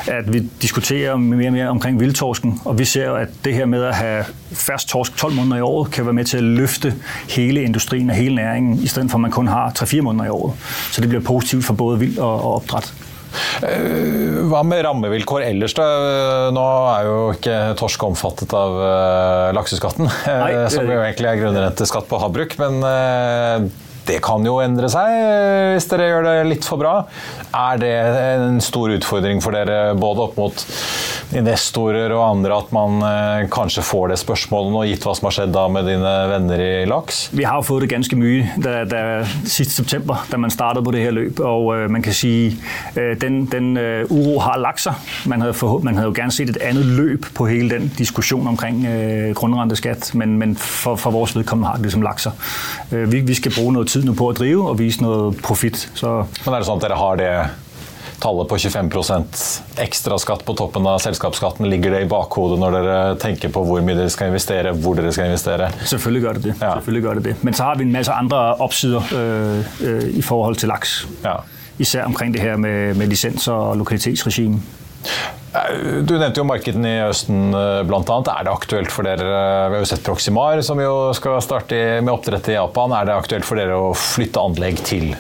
at 0.08 0.34
vi 0.34 0.40
diskuterer 0.62 1.16
mer 1.16 1.48
og 1.48 1.54
mer 1.54 1.70
omkring 1.70 2.00
vildtorsken, 2.00 2.62
og 2.66 2.80
vi 2.80 2.86
ser 2.86 3.06
jo, 3.06 3.16
at 3.16 3.30
det 3.46 3.54
her 3.54 3.66
med 3.66 3.88
å 3.88 3.92
ha 3.96 4.12
fersk 4.52 4.94
torsk 4.94 5.18
12 5.18 5.36
måneder 5.36 5.58
i 5.58 5.62
året, 5.62 5.92
kan 5.92 6.06
være 6.06 6.20
med 6.20 6.26
til 6.26 6.44
å 6.44 6.56
løfte 6.62 6.94
hele 7.30 7.64
industrien 7.64 8.10
og 8.10 8.16
hele 8.16 8.36
næringen, 8.36 8.80
i 8.84 8.88
stedet 8.88 9.12
for 9.12 9.18
at 9.18 9.28
man 9.28 9.32
kun 9.32 9.48
har 9.48 9.74
3-4 9.80 10.02
måneder 10.02 10.26
i 10.26 10.36
året. 10.36 10.72
Så 10.92 11.02
det 11.02 11.10
blir 11.10 11.20
positivt 11.20 11.66
for 11.66 11.74
både 11.74 12.00
vild 12.00 12.18
og, 12.20 12.34
og 12.34 12.56
opdræt. 12.62 12.94
Eh, 13.66 14.44
hva 14.52 14.64
med 14.68 14.84
rammevilkår 14.86 15.48
ellers? 15.50 15.76
da? 15.78 15.88
Nå 16.56 16.66
er 16.94 17.10
jo 17.10 17.18
ikke 17.36 17.58
torsk 17.80 18.08
omfattet 18.08 18.54
av 18.58 18.78
uh, 18.78 19.50
lakseskatten, 19.58 20.08
Nei, 20.28 20.52
som 20.74 20.88
jo 20.88 21.02
egentlig 21.02 21.32
er 21.32 21.42
grunnrenteskatt 21.42 22.10
på 22.10 22.22
havbruk. 22.22 22.58
Men 22.62 22.80
det 24.08 24.22
kan 24.24 24.46
jo 24.46 24.58
endre 24.64 24.90
seg 24.92 25.14
eh, 25.18 25.74
hvis 25.76 25.90
dere 25.92 26.08
gjør 26.12 26.28
det 26.28 26.36
litt 26.48 26.68
for 26.68 26.82
bra. 26.82 26.96
Er 27.58 27.80
det 27.82 27.94
en 28.38 28.62
stor 28.64 28.92
utfordring 28.96 29.42
for 29.44 29.56
dere, 29.56 29.94
både 29.98 30.28
opp 30.28 30.38
mot 30.40 30.66
investorer 31.36 32.14
og 32.16 32.24
andre, 32.24 32.58
at 32.58 32.72
man 32.76 33.02
eh, 33.04 33.48
kanskje 33.52 33.84
får 33.86 34.14
det 34.14 34.20
spørsmålet 34.22 34.74
nå, 34.74 34.84
gitt 34.92 35.08
hva 35.08 35.16
som 35.18 35.28
har 35.28 35.36
skjedd 35.38 35.54
da 35.56 35.66
med 35.72 35.88
dine 35.90 36.14
venner 36.32 36.64
i 36.64 36.72
laks? 36.90 37.28
Vi 37.36 37.46
har 37.48 37.60
jo 37.60 37.68
fått 37.68 37.84
det 37.84 37.92
ganske 37.92 38.20
mye 38.20 38.48
da, 38.64 38.78
da, 38.88 39.02
sist 39.44 39.76
september, 39.76 40.24
da 40.32 40.40
man 40.40 40.54
startet 40.54 40.86
på 40.86 40.94
det 40.96 41.04
her 41.04 41.16
løp. 41.16 41.42
Og 41.44 41.72
uh, 41.74 41.86
man 41.92 42.06
kan 42.06 42.16
si 42.16 42.34
uh, 42.54 43.14
den, 43.20 43.44
den 43.52 43.74
uh, 43.76 44.08
uro 44.12 44.38
har 44.46 44.62
lagt 44.64 44.86
seg. 44.86 44.96
Man 45.28 45.44
hadde, 45.44 45.56
for, 45.58 45.82
man 45.84 46.00
hadde 46.00 46.12
jo 46.12 46.16
gjerne 46.18 46.36
sett 46.36 46.54
et 46.54 46.62
annet 46.70 46.96
løp 46.98 47.28
på 47.38 47.50
hele 47.50 47.76
den 47.76 47.92
diskusjonen 47.98 48.54
omkring 48.54 48.84
uh, 48.86 49.34
grunnrenteskatt, 49.38 50.14
men, 50.18 50.38
men 50.40 50.56
for, 50.60 50.96
for 51.00 51.16
vores 51.16 51.36
vedkommende 51.36 51.74
har 51.74 51.82
det 51.82 51.90
liksom 51.90 52.06
lagt 52.06 52.24
seg. 52.24 52.48
Uh, 52.94 53.04
vi, 53.12 53.24
vi 53.28 53.38
skal 53.38 53.56
bruke 53.58 53.76
noe 53.76 53.90
tid 53.90 53.97
nu 54.06 54.14
på 54.18 54.30
å 54.30 54.36
drive 54.38 54.68
og 54.72 54.78
vise 54.80 55.02
noe 55.02 55.32
profitt. 55.42 55.88
Men 56.04 56.54
er 56.54 56.60
det 56.60 56.68
sånn 56.68 56.78
at 56.78 56.86
dere 56.86 57.00
har 57.00 57.18
det 57.22 57.32
tallet 58.20 58.50
på 58.50 58.58
25% 58.58 59.42
ekstra 59.84 60.18
skatt 60.20 60.46
på 60.46 60.56
toppen 60.58 60.88
av 60.90 61.00
selskapsskatten, 61.04 61.70
ligger 61.70 61.94
det 61.94 62.02
i 62.06 62.10
bakhodet 62.10 62.58
når 62.62 62.78
dere 62.78 62.96
tenker 63.22 63.52
på 63.54 63.62
hvor 63.68 63.84
mye 63.86 63.98
dere 63.98 64.14
skal 64.14 64.32
investere, 64.32 64.74
hvor 64.74 64.98
dere 64.98 65.12
skal 65.14 65.30
investere? 65.30 65.70
Selvfølgelig 65.86 66.24
gjør 66.24 66.40
det 66.40 66.44
det. 66.48 66.56
Ja. 66.58 66.72
Selvfølgelig 66.80 67.04
gjør 67.06 67.20
det, 67.20 67.26
det. 67.30 67.36
Men 67.46 67.58
så 67.58 67.70
har 67.70 67.78
vi 67.78 67.86
en 67.86 67.94
masse 67.94 68.14
andre 68.14 68.42
oppsider 68.66 69.14
øh, 69.20 69.62
øh, 69.82 70.10
i 70.18 70.26
forhold 70.26 70.58
til 70.58 70.74
laks. 70.74 71.00
Ja. 71.24 71.38
Især 71.80 72.10
omkring 72.10 72.34
det 72.34 72.42
her 72.42 72.58
med, 72.58 72.96
med 72.98 73.08
lisenser 73.08 73.54
og 73.54 73.78
lokalitetsregime. 73.78 74.62
Du 76.06 76.14
nevnte 76.20 76.42
jo 76.42 76.46
markedene 76.46 76.90
i 76.92 77.06
Østen 77.08 77.56
øh, 77.56 77.80
bl.a. 77.88 78.02
Er 78.04 78.46
det 78.46 78.52
aktuelt 78.52 78.92
for 78.94 79.08
dere 79.08 79.24
Vi 79.72 79.78
har 79.78 79.82
jo 79.82 79.90
sett 79.90 80.04
Proximar, 80.06 80.62
som 80.66 80.82
jo 80.84 81.14
skal 81.18 81.40
starte 81.42 81.80
med 82.04 82.14
oppdrett 82.14 82.52
i 82.52 82.58
Japan. 82.58 82.94
Er 82.94 83.10
det 83.10 83.18
aktuelt 83.18 83.48
for 83.48 83.60
dere 83.60 83.80
å 83.80 83.96
flytte 83.98 84.44
anlegg 84.44 84.84
til 84.86 85.16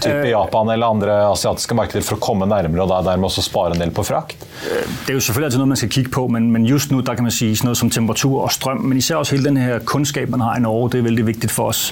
type 0.00 0.22
øh, 0.22 0.30
Japan 0.30 0.72
eller 0.74 0.94
andre 0.96 1.18
asiatiske 1.30 1.76
markeder 1.78 2.06
for 2.06 2.18
å 2.18 2.22
komme 2.22 2.48
nærmere 2.50 2.84
og 2.86 2.92
da 2.92 3.02
dermed 3.10 3.30
også 3.30 3.44
spare 3.46 3.74
en 3.74 3.84
del 3.84 3.94
på 3.94 4.06
frakt? 4.06 4.44
Det 4.64 5.12
er 5.12 5.18
jo 5.18 5.24
selvfølgelig 5.24 5.48
alltid 5.50 5.60
noe 5.60 5.72
man 5.72 5.80
skal 5.80 5.92
kikke 5.96 6.12
på, 6.14 6.26
men, 6.32 6.50
men 6.54 6.66
just 6.68 6.92
nå 6.92 7.02
der 7.04 7.18
kan 7.18 7.26
man 7.26 7.34
si 7.34 7.50
noe 7.64 7.76
som 7.78 7.90
temperatur 7.92 8.38
og 8.44 8.52
strøm, 8.54 8.84
men 8.86 8.98
især 9.00 9.20
også 9.20 9.36
hele 9.36 9.48
den 9.48 9.60
her 9.60 9.82
kunnskap 9.84 10.30
man 10.32 10.44
har 10.44 10.58
i 10.58 10.64
Norge, 10.64 10.94
det 10.94 11.02
er 11.02 11.08
veldig 11.08 11.26
viktig 11.26 11.50
for 11.52 11.72
oss. 11.72 11.86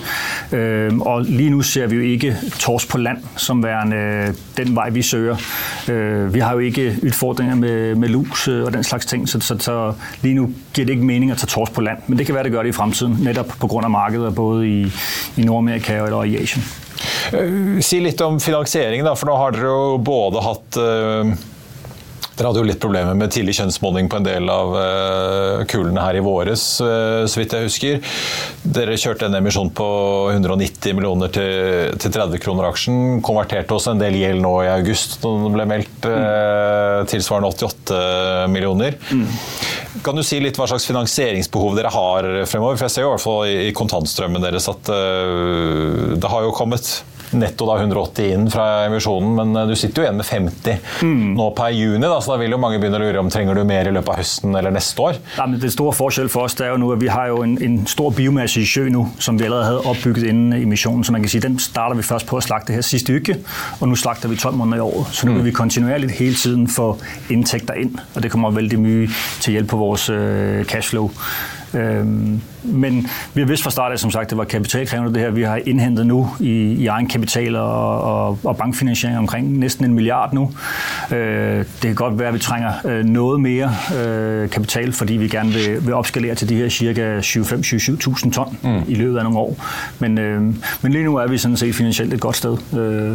Og 0.53 1.27
lige 1.29 1.51
nå 1.53 1.63
ser 1.67 1.91
vi 1.91 1.99
jo 1.99 2.13
ikke 2.15 2.37
tors 2.63 2.87
på 2.87 2.99
land 3.03 3.23
som 3.37 3.63
værende 3.65 3.97
øh, 3.97 4.35
den 4.57 4.77
vei 4.77 4.91
vi 4.91 5.03
søger. 5.03 5.37
Øh, 5.89 6.35
vi 6.35 6.41
har 6.41 6.53
jo 6.53 6.59
ikke 6.59 6.97
utfordringer 7.07 7.55
med, 7.55 7.95
med 7.95 8.09
lus 8.09 8.49
øh, 8.49 8.65
og 8.65 8.73
den 8.73 8.85
slags 8.85 9.07
ting, 9.07 9.29
så, 9.29 9.41
så, 9.41 9.59
så 9.59 9.93
lige 10.23 10.35
nu 10.35 10.51
gir 10.75 10.85
det 10.85 10.97
ikke 10.97 11.05
mening 11.07 11.33
å 11.33 11.39
ta 11.39 11.47
tors 11.47 11.71
på 11.71 11.85
land, 11.85 12.07
men 12.07 12.19
det 12.19 12.27
kan 12.27 12.35
være 12.35 12.49
det 12.49 12.53
gjør 12.53 12.69
det 12.69 12.75
i 12.75 12.77
fremtiden, 12.77 13.19
nettopp 13.25 13.57
pga. 13.61 13.89
markedet 13.89 14.35
både 14.35 14.69
i, 14.69 14.81
i 15.37 15.45
Nord-Amerika 15.45 16.01
og 16.03 16.29
i 16.29 16.37
Asien. 16.43 16.65
Eh, 17.33 17.81
si 17.81 18.01
litt 18.01 18.21
om 18.21 18.41
finansiering, 18.41 19.05
da, 19.05 19.17
for 19.17 19.31
nå 19.31 19.39
har 19.41 19.57
dere 19.57 19.73
jo 19.73 19.97
både 20.05 20.45
hatt 20.45 20.79
uh, 20.81 21.33
dere 22.33 22.49
hadde 22.49 22.63
jo 22.63 22.67
litt 22.67 22.81
problemer 22.81 23.17
med 23.17 23.33
tidlig 23.33 23.55
kjønnsmodning 23.59 24.09
på 24.11 24.19
en 24.19 24.27
del 24.27 24.49
av 24.51 24.73
uh, 24.73 25.65
kulene 25.69 26.01
her 26.01 26.17
i 26.17 26.23
våres, 26.25 26.63
så 26.81 27.39
vidt 27.39 27.53
jeg 27.53 27.69
husker. 27.69 28.15
Dere 28.65 28.97
kjørte 29.01 29.29
en 29.29 29.37
emisjon 29.37 29.69
på 29.77 29.89
190 30.33 30.97
millioner 30.97 31.33
til, 31.33 31.93
til 32.01 32.15
30 32.15 32.41
kroner 32.43 32.71
aksjen. 32.71 33.21
Konverterte 33.25 33.77
også 33.77 33.93
en 33.93 34.01
del 34.01 34.17
gjeld 34.17 34.41
nå 34.45 34.55
i 34.65 34.73
august, 34.73 35.19
da 35.21 35.35
den 35.45 35.59
ble 35.59 35.69
meldt 35.75 36.09
tilsvarende 37.13 37.53
88 37.53 38.01
millioner. 38.53 38.97
Kan 40.03 40.17
du 40.17 40.25
si 40.25 40.41
litt 40.41 40.57
hva 40.59 40.71
slags 40.73 40.89
finansieringsbehov 40.89 41.77
dere 41.77 41.93
har 41.93 42.33
fremover? 42.49 42.81
For 42.81 42.89
jeg 42.89 42.97
ser 42.97 43.07
jo 43.07 43.13
i 43.13 43.15
hvert 43.15 43.27
fall 43.29 43.69
i 43.69 43.77
kontantstrømmen 43.77 44.49
deres 44.49 44.73
at 44.73 44.89
det 44.89 46.33
har 46.33 46.49
jo 46.49 46.57
kommet 46.57 46.95
netto 47.39 47.67
da 47.69 47.79
180 47.81 48.33
inn 48.35 48.49
fra 48.53 48.67
emisjonen, 48.87 49.35
men 49.39 49.57
eh, 49.57 49.69
du 49.71 49.77
sitter 49.79 50.03
jo 50.03 50.07
igjen 50.07 50.21
med 50.21 50.29
50 50.29 50.79
mm. 51.03 51.27
nå 51.39 51.49
per 51.57 51.73
juni. 51.75 52.03
Da, 52.05 52.19
så 52.23 52.35
da 52.35 52.39
vil 52.43 52.55
jo 52.55 52.61
mange 52.63 52.81
begynne 52.83 53.01
å 53.01 53.05
lure 53.05 53.23
om 53.23 53.31
trenger 53.33 53.59
du 53.59 53.65
mer 53.69 53.89
i 53.89 53.95
løpet 53.95 54.13
av 54.15 54.21
høsten 54.23 54.59
eller 54.59 54.75
neste 54.75 55.05
år. 55.05 55.21
Ja, 55.37 55.47
men 55.47 55.61
det 55.63 55.73
store 55.75 55.95
forskjell 55.97 56.31
for 56.33 56.49
oss 56.49 56.57
det 56.59 56.67
er 56.69 56.75
jo 56.75 56.81
nå 56.83 56.93
at 56.97 57.03
vi 57.03 57.11
har 57.13 57.31
jo 57.33 57.43
en, 57.47 57.57
en 57.65 57.79
stor 57.91 58.13
biomasse 58.17 58.61
i 58.61 58.69
sjø 58.69 58.89
nå, 58.93 59.07
som 59.23 59.41
vi 59.41 59.49
allerede 59.49 59.71
hadde 59.71 59.95
oppbygget 59.95 60.29
innen 60.33 60.57
emisjonen. 60.61 61.07
Så 61.07 61.15
man 61.15 61.25
kan 61.25 61.33
si, 61.33 61.43
Den 61.43 61.59
starter 61.63 61.99
vi 61.99 62.07
først 62.07 62.29
på 62.31 62.39
å 62.39 62.45
slakte 62.45 62.77
her 62.77 62.87
siste 62.87 63.17
uke, 63.17 63.39
og 63.81 63.89
nå 63.91 63.99
slakter 63.99 64.33
vi 64.33 64.39
12 64.41 64.59
måneder 64.61 64.83
i 64.83 64.87
året. 64.89 65.17
Så 65.17 65.29
nå 65.29 65.37
vil 65.37 65.45
mm. 65.45 65.49
vi 65.51 65.57
kontinuerlig 65.57 66.13
hele 66.19 66.39
tiden 66.39 66.69
få 66.71 66.93
inntekter 67.33 67.81
inn, 67.83 67.97
og 68.15 68.23
det 68.23 68.33
kommer 68.33 68.55
veldig 68.55 68.79
mye 68.83 69.11
til 69.43 69.59
hjelp 69.59 69.73
på 69.73 69.81
vores 69.81 70.09
øh, 70.13 70.63
cashflow. 70.69 71.11
Men 72.63 73.07
vi 73.35 73.41
har 73.41 73.47
vidst 73.47 73.63
fra 73.63 73.71
start 73.71 73.93
af, 73.93 73.99
som 73.99 74.11
sagt, 74.11 74.31
det 74.31 74.39
var 74.39 74.45
kapitalkrævende 74.45 75.15
det 75.15 75.23
her. 75.23 75.31
Vi 75.31 75.43
har 75.43 75.61
indhentet 75.67 76.07
nu 76.07 76.31
i, 76.41 76.73
i 76.73 76.87
egen 76.87 77.09
kapital 77.09 77.57
og, 77.57 78.01
og, 78.01 78.39
og 78.45 78.57
bankfinansiering 78.57 79.19
omkring 79.19 79.59
næsten 79.59 79.85
en 79.85 79.95
milliard 79.95 80.33
nu. 80.33 80.51
Øh, 81.11 81.59
det 81.59 81.67
kan 81.83 81.95
godt 81.95 82.19
være, 82.19 82.29
at 82.29 82.35
vi 82.35 82.39
trænger 82.39 82.73
øh, 82.85 83.05
noget 83.05 83.41
mere 83.41 83.75
øh, 83.97 84.51
kapital, 84.51 84.93
fordi 84.93 85.15
vi 85.15 85.29
gerne 85.29 85.51
vil, 85.51 85.87
vil 85.87 85.95
opskalere 85.95 86.35
til 86.35 86.49
de 86.49 86.55
her 86.55 86.69
cirka 86.69 87.21
25-27.000 87.21 88.33
ton 88.33 88.59
mm. 88.63 88.83
i 88.89 88.95
løbet 88.95 89.19
af 89.19 89.25
nogle 89.25 89.39
år. 89.39 89.57
Men, 89.99 90.15
men 90.83 90.93
lige 90.93 91.05
nu 91.05 91.17
er 91.17 91.27
vi 91.27 91.39
sådan 91.39 91.57
set 91.57 91.75
finansielt 91.75 92.15
et 92.15 92.21
godt 92.21 92.37
sted 92.37 92.59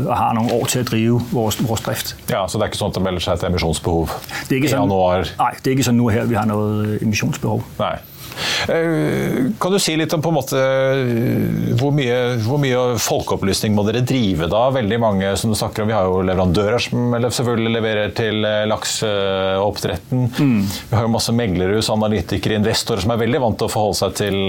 og 0.08 0.18
har 0.18 0.34
nogle 0.34 0.54
år 0.54 0.66
til 0.66 0.80
at 0.80 0.88
drive 0.88 1.22
vores, 1.32 1.68
vores 1.68 1.82
drift. 1.82 2.16
Ja, 2.30 2.46
Så 2.48 2.58
det 2.58 2.64
er 2.64 2.68
ikke 2.68 2.78
sånn 2.78 2.90
at 2.92 2.96
der 2.96 3.02
melder 3.02 3.20
seg 3.20 3.34
et 3.34 3.44
emissionsbehov 3.44 4.10
det 4.50 4.52
er 4.52 4.60
ikke 4.62 4.72
sånn, 4.72 4.90
Nej, 4.90 5.58
det 5.60 5.72
er 5.72 5.76
ikke 5.76 5.88
sånn 5.88 5.98
nu 6.00 6.08
her 6.14 6.28
vi 6.30 6.38
har 6.38 6.48
noget 6.50 7.02
emissionsbehov. 7.02 7.64
Nej. 7.80 7.98
Eh, 8.68 9.52
kan 9.60 9.74
du 9.74 9.80
si 9.82 9.96
litt 10.00 10.14
om 10.16 10.24
på 10.24 10.32
en 10.32 10.38
måte 10.38 10.62
hvor 11.80 11.94
mye, 11.96 12.38
hvor 12.44 12.62
mye 12.62 12.84
folkeopplysning 13.02 13.76
må 13.78 13.86
dere 13.88 14.04
drive 14.08 14.50
da? 14.52 14.68
Veldig 14.76 15.00
mange 15.02 15.34
som 15.40 15.54
du 15.54 15.58
snakker 15.60 15.84
om, 15.84 15.92
Vi 15.92 15.98
har 15.98 16.08
jo 16.10 16.24
leverandører 16.28 16.84
som 16.84 17.18
selvfølgelig 17.28 17.76
leverer 17.78 18.16
til 18.18 18.48
eh, 18.48 18.64
lakseoppdretten. 18.70 20.30
Mm. 20.38 20.64
Vi 20.68 20.96
har 20.96 21.06
jo 21.08 21.14
masse 21.14 21.36
meglerhus, 21.36 21.92
analytikere, 21.94 22.60
investorer 22.60 23.04
som 23.04 23.14
er 23.16 23.24
veldig 23.26 23.44
vant 23.44 23.60
til 23.60 23.70
å 23.70 23.74
forholde 23.74 24.02
seg 24.02 24.18
til 24.24 24.42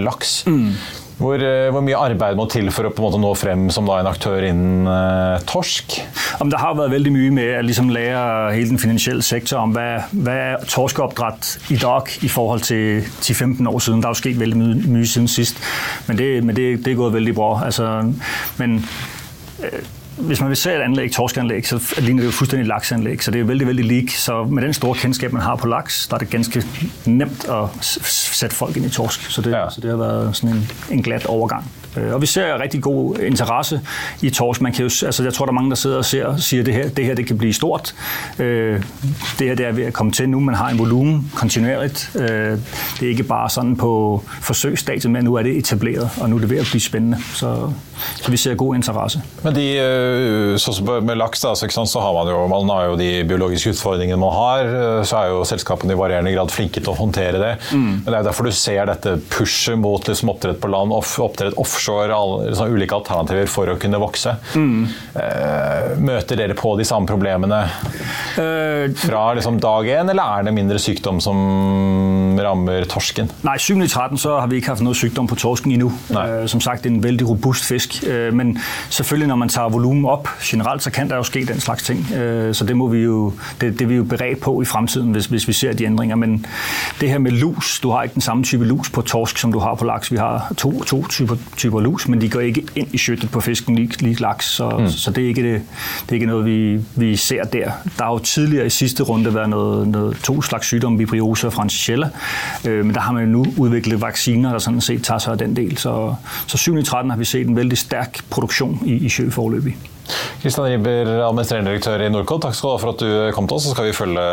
laks. 0.00 0.40
Mm. 0.50 0.74
Hvor, 1.20 1.42
hvor, 1.72 1.82
mye 1.84 1.98
arbeid 2.00 2.38
må 2.38 2.46
til 2.48 2.70
for 2.72 2.88
å 2.88 2.92
på 2.94 3.02
en 3.02 3.06
måte 3.06 3.20
nå 3.20 3.30
frem 3.36 3.66
som 3.74 3.84
da 3.84 3.98
en 4.00 4.08
aktør 4.08 4.46
innen 4.48 4.88
uh, 4.88 5.36
torsk? 5.44 5.98
Om 6.40 6.48
det 6.48 6.60
har 6.62 6.78
vært 6.78 6.94
veldig 6.94 7.12
mye 7.12 7.34
med 7.36 7.50
å 7.58 7.66
liksom 7.66 7.92
lære 7.92 8.54
hele 8.54 8.72
den 8.72 8.80
finansielle 8.80 9.24
sektoren 9.26 9.68
om 9.68 9.76
hva, 9.76 10.06
hva 10.16 10.38
er 10.46 10.64
torskeoppdrett 10.64 11.74
i 11.76 11.78
dag 11.82 12.08
i 12.24 12.32
forhold 12.32 12.64
til 12.70 13.04
10-15 13.20 13.68
år 13.68 13.84
siden. 13.84 14.00
Det 14.00 14.08
har 14.08 14.16
jo 14.16 14.22
skjedd 14.22 14.40
veldig 14.40 14.60
mye, 14.62 14.80
mye 14.96 15.12
siden 15.12 15.28
sist, 15.28 15.60
men 16.08 16.20
det, 16.20 16.30
men 16.46 16.56
det 16.56 16.96
går 16.96 17.16
veldig 17.20 17.36
bra. 17.36 17.52
Altså, 17.68 17.90
men 18.56 18.80
øh, 19.60 19.99
hvis 20.20 20.40
man 20.40 20.48
vil 20.48 20.56
se 20.56 20.72
et 20.74 20.82
anlæg, 20.82 21.12
torskeanlegg, 21.12 21.66
så 21.66 21.94
ligner 21.98 22.22
det 22.22 22.26
jo 22.26 22.32
fuldstændig 22.32 22.68
laksanlæg, 22.68 23.22
Så 23.22 23.30
det 23.30 23.40
er 23.40 23.44
veldig 23.44 23.66
vældig 23.66 23.84
lik. 23.84 24.10
Så 24.10 24.44
med 24.44 24.62
den 24.62 24.74
store 24.74 24.94
kendskab, 24.94 25.32
man 25.32 25.42
har 25.42 25.56
på 25.56 25.68
laks, 25.68 26.06
der 26.08 26.14
er 26.14 26.18
det 26.18 26.30
ganske 26.30 26.64
nemt 27.06 27.48
å 27.48 27.68
sætte 27.80 28.56
folk 28.56 28.76
inn 28.76 28.84
i 28.84 28.92
torsk. 28.92 29.30
Så 29.30 29.42
det, 29.42 29.52
ja. 29.52 29.70
så 29.70 29.80
det 29.80 29.90
har 29.90 30.00
vært 30.00 30.36
sådan 30.36 30.56
en, 30.56 30.66
en 30.90 31.02
glat 31.02 31.26
overgang. 31.26 31.64
Øh, 31.96 32.14
og 32.14 32.20
vi 32.20 32.26
ser 32.26 32.60
rigtig 32.62 32.82
god 32.82 33.18
interesse 33.18 33.80
i 34.22 34.30
torsk. 34.30 34.60
Man 34.60 34.72
kan 34.72 34.82
jo, 34.84 35.06
altså 35.06 35.22
jeg 35.24 35.34
tror, 35.34 35.46
der 35.46 35.52
er 35.52 35.54
mange, 35.54 35.70
der 35.70 35.76
sidder 35.76 35.98
og 35.98 36.04
ser 36.04 36.36
siger, 36.36 36.60
at 36.60 36.66
det 36.66 36.74
her, 36.74 36.88
det 36.88 37.04
her 37.04 37.14
det 37.14 37.26
kan 37.26 37.38
blive 37.38 37.52
stort. 37.52 37.94
Øh, 38.38 38.82
det 39.38 39.46
her 39.48 39.54
det 39.54 39.66
er 39.66 39.72
ved 39.72 39.84
at 39.84 39.92
komme 39.92 40.12
til 40.12 40.28
nu. 40.28 40.40
Man 40.40 40.54
har 40.54 40.68
en 40.68 40.78
volumen 40.78 41.32
kontinuerligt. 41.36 42.10
Øh, 42.14 42.58
det 43.00 43.02
er 43.02 43.08
ikke 43.08 43.22
bare 43.22 43.50
sådan 43.50 43.76
på 43.76 44.22
forsøgsstadiet, 44.42 45.10
men 45.10 45.24
nu 45.24 45.34
er 45.34 45.42
det 45.42 45.56
etableret, 45.56 46.10
og 46.20 46.30
nu 46.30 46.36
er 46.36 46.40
det 46.40 46.50
ved 46.50 46.58
at 46.58 46.66
blive 46.70 46.80
spændende. 46.80 47.18
Så, 47.34 47.72
så 48.16 48.30
vi 48.30 48.36
ser 48.36 48.54
god 48.54 48.74
interesse. 48.74 49.22
Men 49.42 49.54
de, 49.54 49.66
sånn 50.60 50.76
som 50.76 50.90
med 51.04 51.16
laks, 51.16 51.40
da, 51.40 51.54
så 51.54 52.00
har 52.00 52.12
man 52.12 52.32
jo, 52.32 52.46
man 52.46 52.70
har 52.72 52.84
jo 52.90 52.96
de 52.96 53.24
biologiske 53.28 53.70
utfordringene 53.74 54.20
man 54.20 54.32
har. 54.32 55.02
Så 55.04 55.16
er 55.16 55.34
jo 55.34 55.44
selskapene 55.44 55.92
i 55.92 55.98
varierende 55.98 56.32
grad 56.34 56.52
flinke 56.52 56.80
til 56.80 56.92
å 56.92 56.96
håndtere 56.98 57.40
det. 57.40 57.52
Mm. 57.72 58.02
Men 58.04 58.08
det 58.08 58.18
er 58.18 58.28
derfor 58.28 58.48
du 58.48 58.52
ser 58.54 58.86
dette 58.86 59.16
pushet 59.30 59.78
mot 59.78 60.08
liksom, 60.08 60.32
oppdrett 60.32 60.60
på 60.60 60.70
land, 60.72 60.94
oppdrett 60.94 61.58
offshore 61.60 61.79
offshore, 61.80 62.12
alle, 62.14 62.54
sånn 62.56 62.74
ulike 62.74 62.96
alternativer 62.96 63.48
for 63.50 63.72
å 63.72 63.78
kunne 63.80 64.00
vokse. 64.00 64.36
Mm. 64.54 64.84
Uh, 65.16 65.96
møter 66.04 66.38
dere 66.40 66.56
på 66.58 66.74
de 66.78 66.86
samme 66.88 67.08
problemene 67.08 67.62
uh, 67.64 68.84
fra 69.00 69.24
liksom 69.38 69.60
dag 69.62 69.88
én, 69.88 70.12
eller 70.12 70.40
er 70.40 70.48
det 70.48 70.56
mindre 70.56 70.80
sykdom 70.82 71.20
som 71.24 72.29
rammer 72.44 72.84
torsken? 72.90 73.30
Nei, 73.46 73.56
7.13 73.58 74.20
så 74.20 74.38
har 74.40 74.50
vi 74.50 74.60
ikke 74.60 74.74
hatt 74.74 74.84
noe 74.84 74.96
sykdom 74.96 75.28
på 75.30 75.38
torsken 75.40 75.74
ennå. 75.74 75.90
Uh, 76.10 76.46
som 76.50 76.60
sagt, 76.60 76.86
en 76.86 77.02
veldig 77.02 77.28
robust 77.28 77.66
fisk. 77.68 78.00
Uh, 78.06 78.28
men 78.34 78.56
selvfølgelig 78.88 79.28
når 79.28 79.40
man 79.44 79.52
tar 79.52 79.68
volumet 79.72 80.10
opp 80.10 80.28
generelt, 80.42 80.82
så 80.82 80.90
kan 80.94 81.10
det 81.10 81.20
jo 81.20 81.26
skje 81.28 81.44
den 81.48 81.60
slags 81.60 81.82
ting. 81.86 82.04
så 82.52 82.64
det 82.64 82.76
må 82.76 82.88
vi 82.88 82.98
jo, 83.02 83.32
det, 83.60 83.72
det 83.78 83.84
er 83.84 83.88
vi 83.88 83.96
jo 83.96 84.04
beredt 84.04 84.40
på 84.40 84.52
i 84.62 84.64
fremtiden 84.64 85.12
hvis, 85.12 85.26
hvis 85.26 85.48
vi 85.48 85.52
ser 85.52 85.72
de 85.72 85.86
endringer. 85.86 86.16
Men 86.16 86.46
det 87.00 87.10
her 87.10 87.18
med 87.18 87.32
lus, 87.32 87.80
du 87.82 87.90
har 87.90 88.02
ikke 88.02 88.14
den 88.14 88.22
samme 88.22 88.44
type 88.44 88.64
lus 88.64 88.90
på 88.90 89.02
torsk 89.02 89.38
som 89.38 89.52
du 89.52 89.58
har 89.58 89.74
på 89.74 89.84
laks. 89.84 90.12
Vi 90.12 90.16
har 90.16 90.52
to, 90.56 90.82
to 90.84 91.06
typer, 91.06 91.36
typer 91.56 91.80
lus, 91.80 92.08
men 92.08 92.20
de 92.20 92.28
går 92.28 92.40
ikke 92.40 92.64
inn 92.74 92.88
i 92.92 92.98
skjøttet 92.98 93.30
på 93.32 93.40
fisken 93.44 93.76
lik, 93.78 94.00
lik 94.02 94.20
laks. 94.20 94.46
Så, 94.56 94.68
mm. 94.70 94.88
så 94.88 95.10
det, 95.10 95.24
er 95.24 95.28
ikke 95.28 95.42
det, 95.42 95.56
det 96.06 96.14
er 96.14 96.20
ikke 96.20 96.30
noe 96.30 96.44
vi, 96.44 96.58
vi, 96.94 97.10
ser 97.16 97.44
der. 97.44 97.72
Der 97.98 98.04
har 98.04 98.12
jo 98.12 98.18
tidligere 98.18 98.66
i 98.66 98.74
siste 98.74 99.06
runde 99.06 99.34
vært 99.34 99.50
noe, 99.52 99.84
noe, 99.88 100.14
to 100.24 100.40
slags 100.42 100.70
sykdom, 100.70 100.98
vibriose 100.98 101.48
og 101.50 101.54
francisella. 101.56 102.10
Øh, 102.64 102.84
men 102.84 102.94
der 102.94 103.00
har 103.00 103.12
man 103.12 103.24
jo 103.24 103.30
nu 103.30 103.44
utviklet 103.56 104.00
vacciner, 104.00 104.52
der 104.52 104.58
sådan 104.58 104.80
set 104.80 105.02
tager 105.02 105.18
seg 105.18 105.32
av 105.32 105.38
den 105.38 105.56
del. 105.56 105.76
Så, 105.78 106.14
så 106.46 106.70
7.13 106.70 107.10
har 107.10 107.16
vi 107.16 107.24
sett 107.24 107.48
en 107.48 107.56
veldig 107.56 107.78
sterk 107.78 108.22
produksjon 108.30 108.78
i, 108.86 108.98
i 109.06 109.08
sjø 109.08 109.30
foreløpig. 109.30 109.76
Kristian 110.42 110.68
Riber, 110.68 111.10
administrerende 111.26 111.74
direktør 111.74 112.04
i 112.04 112.10
Norcod, 112.12 112.42
takk 112.44 112.56
skal 112.56 112.70
du 112.70 112.74
ha 112.74 112.82
for 112.82 112.94
at 112.94 113.04
du 113.04 113.34
kom 113.36 113.48
til 113.50 113.58
oss. 113.58 113.68
Så 113.68 113.74
skal 113.74 113.90
vi 113.90 113.96
følge 113.96 114.26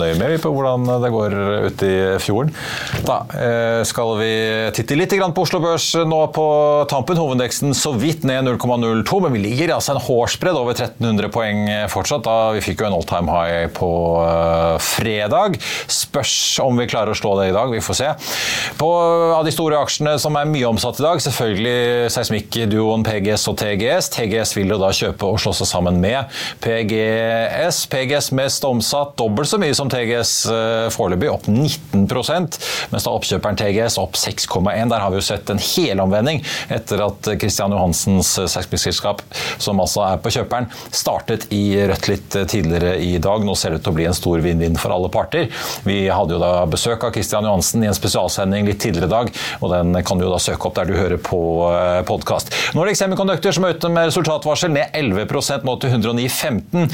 nøye 0.00 0.18
med 0.20 0.36
på 0.42 0.52
hvordan 0.54 0.86
det 1.02 1.12
går 1.14 1.36
ute 1.70 1.90
i 1.90 1.98
fjorden. 2.22 2.52
Da 3.06 3.22
eh, 3.36 3.80
skal 3.88 4.14
vi 4.20 4.32
titte 4.76 4.98
litt 4.98 5.10
på 5.10 5.42
Oslo 5.42 5.60
Børs 5.62 5.92
nå 6.06 6.20
på 6.34 6.46
tampen. 6.90 7.18
Hovedindeksen 7.20 7.74
så 7.76 7.92
vidt 7.98 8.24
ned 8.28 8.46
0,02, 8.46 9.20
men 9.24 9.34
vi 9.34 9.42
ligger 9.42 9.74
altså 9.74 9.94
en 9.94 10.02
hårsbredd 10.04 10.58
over 10.58 10.76
1300 10.76 11.32
poeng 11.34 11.64
fortsatt. 11.92 12.24
Da 12.26 12.52
vi 12.56 12.62
fikk 12.64 12.84
jo 12.84 12.90
en 12.90 12.96
all 12.96 13.06
time 13.08 13.32
high 13.34 13.70
på 13.74 13.90
uh, 14.22 14.76
fredag. 14.82 15.58
Spørs 15.90 16.34
om 16.62 16.78
vi 16.80 16.88
klarer 16.90 17.14
å 17.14 17.18
slå 17.18 17.34
det 17.40 17.50
i 17.50 17.56
dag, 17.56 17.72
vi 17.72 17.82
får 17.84 17.98
se. 18.00 18.10
På 18.80 18.90
av 19.36 19.46
de 19.46 19.54
store 19.54 19.80
aksjene 19.80 20.16
som 20.20 20.36
er 20.38 20.48
mye 20.50 20.68
omsatt 20.68 21.00
i 21.00 21.06
dag, 21.06 21.22
selvfølgelig 21.24 22.10
seismikkduoen 22.14 23.04
PGS 23.06 23.46
og 23.50 23.58
TGS. 23.60 24.10
TGS 24.16 24.54
vil 24.58 24.74
jo 24.74 24.80
da 24.80 24.92
kjøpe 25.00 25.28
og 25.28 25.40
slå 25.42 25.52
seg 25.56 25.68
sammen 25.70 26.00
med 26.02 26.30
PGS. 26.64 27.84
PGS 27.90 28.30
mest 28.36 28.64
omsatt 28.66 29.16
dobbelt 29.20 29.50
så 29.50 29.58
mye 29.60 29.74
som 29.76 29.90
TGS 29.90 30.34
eh, 30.52 30.86
foreløpig, 30.94 31.30
opp 31.32 31.48
19% 31.50 32.58
mens 32.90 33.06
da 33.06 33.14
oppkjøperen 33.14 33.58
TGS 33.60 33.98
opp 34.02 34.18
6,1. 34.18 34.90
Der 34.90 35.02
har 35.02 35.12
vi 35.12 35.20
jo 35.20 35.24
sett 35.24 35.50
en 35.52 35.60
helomvending 35.62 36.42
etter 36.72 37.04
at 37.04 37.30
Christian 37.40 37.74
Johansens 37.74 38.32
selskapsselskap, 38.40 39.22
som 39.60 39.80
altså 39.82 40.04
er 40.08 40.20
på 40.22 40.32
kjøperen, 40.34 40.68
startet 40.94 41.48
i 41.54 41.62
rødt 41.90 42.10
litt 42.10 42.38
eh, 42.38 42.48
tidligere 42.50 42.96
i 43.00 43.16
dag. 43.22 43.44
Nå 43.46 43.56
ser 43.58 43.74
det 43.74 43.80
ut 43.80 43.86
til 43.88 43.94
å 43.94 43.98
bli 43.98 44.08
en 44.10 44.16
stor 44.16 44.44
vinn-vinn 44.44 44.78
for 44.80 44.94
alle 44.94 45.10
parter. 45.12 45.50
Vi 45.86 46.02
hadde 46.10 46.36
jo 46.36 46.42
da 46.42 46.52
besøk 46.70 47.06
av 47.06 47.14
Christian 47.16 47.46
Johansen 47.48 47.84
i 47.84 47.90
en 47.90 47.96
spesialsending 47.96 48.68
litt 48.68 48.82
tidligere 48.82 49.10
i 49.10 49.14
dag, 49.14 49.32
og 49.60 49.74
den 49.74 50.02
kan 50.06 50.20
du 50.20 50.26
jo 50.26 50.32
da 50.32 50.40
søke 50.42 50.68
opp 50.68 50.78
der 50.78 50.90
du 50.90 50.96
hører 50.98 51.20
på 51.20 51.40
podkast. 52.08 52.52
Nordic 52.76 52.98
Semiconductor 53.00 53.54
som 53.54 53.66
er 53.66 53.76
ute 53.76 53.90
med 53.92 54.10
resultatvarsel 54.10 54.72
ned 54.80 54.96
11 54.96 55.64
nå 55.64 55.76
til 55.80 55.94
109,15. 55.94 56.90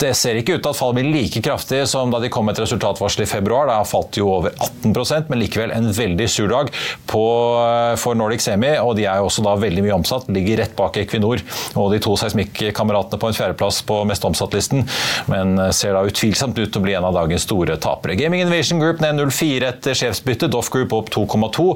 Det 0.00 0.12
ser 0.16 0.38
ikke 0.38 0.58
ut 0.58 0.64
til 0.64 0.72
at 0.72 0.78
fallet 0.78 1.00
blir 1.00 1.10
like 1.12 1.42
kraftig 1.44 1.84
som 1.90 2.12
da 2.12 2.20
de 2.22 2.30
kom 2.32 2.46
med 2.46 2.56
et 2.56 2.64
resultatvarsel 2.64 3.24
i 3.24 3.28
februar. 3.30 3.68
Da 3.70 3.80
falt 3.88 4.18
jo 4.18 4.30
over 4.38 4.54
18% 4.54 5.30
men 5.30 5.40
likevel 5.42 5.72
en 5.74 5.90
veldig 5.94 6.28
sur 6.30 6.48
dag 6.50 6.70
på, 7.10 7.24
eh, 7.64 7.96
for 8.00 8.14
Nordic 8.18 8.44
Semi. 8.44 8.76
og 8.78 8.96
De 8.96 9.06
er 9.06 9.20
jo 9.20 9.28
også 9.28 9.44
da 9.44 9.54
veldig 9.58 9.84
mye 9.84 9.98
omsatt, 9.98 10.28
ligger 10.28 10.62
rett 10.62 10.76
bak 10.76 10.96
Equinor 11.00 11.42
og 11.74 11.92
de 11.92 12.00
to 12.02 12.14
seismikkameratene 12.20 13.20
på 13.20 13.30
en 13.30 13.36
fjerdeplass 13.36 13.82
på 13.86 14.00
mest 14.08 14.24
omsatt-listen, 14.24 14.84
men 15.30 15.58
eh, 15.58 15.70
ser 15.70 15.94
da 15.96 16.04
utvilsomt 16.06 16.58
ut 16.58 16.70
til 16.70 16.80
å 16.80 16.84
bli 16.84 16.96
en 16.98 17.08
av 17.08 17.16
dagens 17.16 17.46
store 17.48 17.76
tapere. 17.82 18.16
Gaming 18.18 18.44
Innovation 18.44 18.80
Group 18.82 19.02
ned 19.02 19.18
0,4 19.18 19.68
etter 19.68 19.98
sjefsbytte, 19.98 20.50
Doff 20.52 20.70
Group 20.74 20.94
opp 20.96 21.10
2,2 21.14 21.66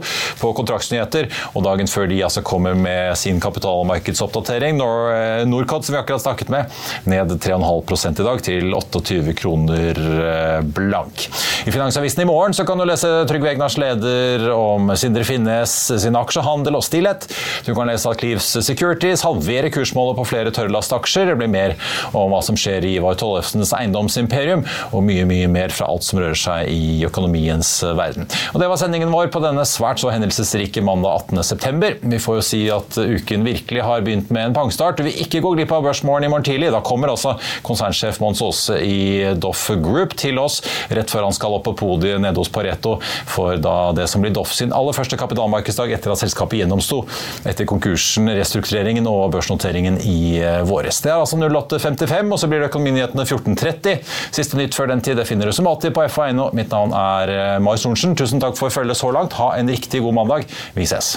på 0.40 0.53
kontraktsnyheter, 0.59 1.31
og 1.55 1.64
dagen 1.66 1.90
før 1.90 2.09
de 2.11 2.23
altså 2.25 2.44
kommer 2.47 2.77
med 2.79 3.16
sin 3.18 3.40
kapitalmarkedsoppdatering. 3.42 4.79
Nor 4.79 5.12
eh, 5.14 5.44
Norcod, 5.50 5.84
som 5.84 5.94
vi 5.94 6.00
akkurat 6.00 6.22
snakket 6.22 6.52
med, 6.52 6.78
ned 7.08 7.32
3,5 7.42 8.20
i 8.20 8.26
dag 8.26 8.42
til 8.44 8.74
28 8.74 9.34
kroner 9.38 10.02
eh, 10.28 10.61
blank. 10.62 11.28
I 11.66 11.72
Finansavisen 11.74 12.22
i 12.22 12.28
morgen 12.28 12.56
kan 12.66 12.80
du 12.80 12.87
lese 12.88 13.11
Trygve 13.28 13.52
Egnars 13.52 13.78
leder 13.80 14.48
om 14.54 14.92
Sindre 14.98 15.24
Finnes 15.26 15.74
sin 16.02 16.16
aksjehandel 16.18 16.78
og 16.78 16.84
stillhet. 16.87 17.26
Du 17.66 17.72
kan 17.76 17.88
lese 17.90 18.11
at 18.11 18.20
Clives 18.20 18.50
Securities 18.64 19.24
halverer 19.26 19.72
kursmålet 19.74 20.18
på 20.18 20.26
flere 20.32 20.52
tørrlastaksjer. 20.54 21.32
Det 21.32 21.38
blir 21.40 21.52
mer 21.52 21.76
om 22.12 22.32
hva 22.32 22.40
som 22.44 22.58
skjer 22.58 22.87
i 22.87 22.94
Ivar 22.98 23.18
Tollefsens 23.20 23.72
eiendomsimperium, 23.76 24.64
og 24.92 25.04
mye 25.06 25.26
mye 25.28 25.48
mer 25.50 25.74
fra 25.74 25.88
alt 25.90 26.06
som 26.06 26.20
rører 26.22 26.38
seg 26.38 26.72
i 26.72 27.04
økonomiens 27.08 27.70
verden. 27.98 28.28
Og 28.54 28.62
Det 28.62 28.70
var 28.70 28.80
sendingen 28.80 29.12
vår 29.12 29.30
på 29.34 29.42
denne 29.44 29.64
svært 29.68 30.02
så 30.02 30.12
hendelsesrike 30.12 30.82
mandag 30.84 31.28
18.9. 31.32 31.92
Vi 32.14 32.22
får 32.22 32.38
jo 32.38 32.44
si 32.44 32.62
at 32.72 32.98
uken 32.98 33.46
virkelig 33.46 33.84
har 33.84 34.04
begynt 34.06 34.32
med 34.34 34.48
en 34.48 34.56
pangstart. 34.56 35.00
Vi 35.04 35.14
ikke 35.24 35.38
gå 35.40 35.48
gå 35.48 35.57
glipp 35.57 35.72
av 35.72 35.85
Børsmorgen 35.87 36.27
i 36.27 36.31
morgen 36.33 36.46
tidlig. 36.46 36.70
Da 36.74 36.81
kommer 36.85 37.12
altså 37.12 37.37
konsernsjef 37.66 38.20
Mons 38.22 38.42
Aase 38.44 38.79
i 38.85 39.35
Doff 39.38 39.68
Group 39.83 40.16
til 40.18 40.38
oss 40.42 40.61
rett 40.94 41.11
før 41.12 41.29
han 41.29 41.37
skal 41.37 41.57
opp 41.57 41.66
på 41.68 41.74
podiet 41.79 42.20
nede 42.22 42.38
hos 42.40 42.51
Pareto 42.53 42.98
for 43.29 43.57
da 43.62 43.92
det 43.96 44.09
som 44.12 44.24
blir 44.24 44.35
Doff 44.37 44.53
sin 44.57 44.74
aller 44.77 44.96
første 44.96 45.18
kapitalmarkedsdag 45.20 45.94
etter 45.96 46.12
at 46.12 46.22
selskapet 46.22 46.61
gjennomsto 46.61 47.03
etter 47.48 47.68
konkursen, 47.68 48.29
restruktureringen 48.38 49.09
og 49.11 49.33
børsnoteringen 49.35 49.98
i 50.05 50.18
eh, 50.42 50.61
våres. 50.68 51.01
Det 51.05 51.12
er 51.12 51.22
altså 51.22 51.40
08.55, 51.40 52.33
og 52.35 52.42
så 52.42 52.51
blir 52.51 52.62
det 52.62 52.70
Økonominyhetene 52.72 53.24
14.30. 53.24 53.98
Siste 54.37 54.61
nytt 54.61 54.77
før 54.77 54.92
den 54.92 55.05
tid 55.05 55.18
det 55.18 55.29
finner 55.29 55.48
du 55.48 55.57
som 55.57 55.68
alltid 55.70 55.94
på 55.96 56.05
FA.no. 56.12 56.51
Mitt 56.57 56.72
navn 56.74 56.94
er 56.96 57.35
Marius 57.59 57.68
Mai 57.68 57.77
Sorensen. 57.79 58.16
Tusen 58.18 58.42
takk 58.42 58.59
for 58.59 58.74
følget 58.74 58.98
så 58.98 59.12
langt. 59.14 59.37
Ha 59.38 59.55
en 59.59 59.70
riktig 59.70 60.03
god 60.05 60.20
mandag. 60.22 60.48
Vi 60.74 60.88
ses. 60.88 61.16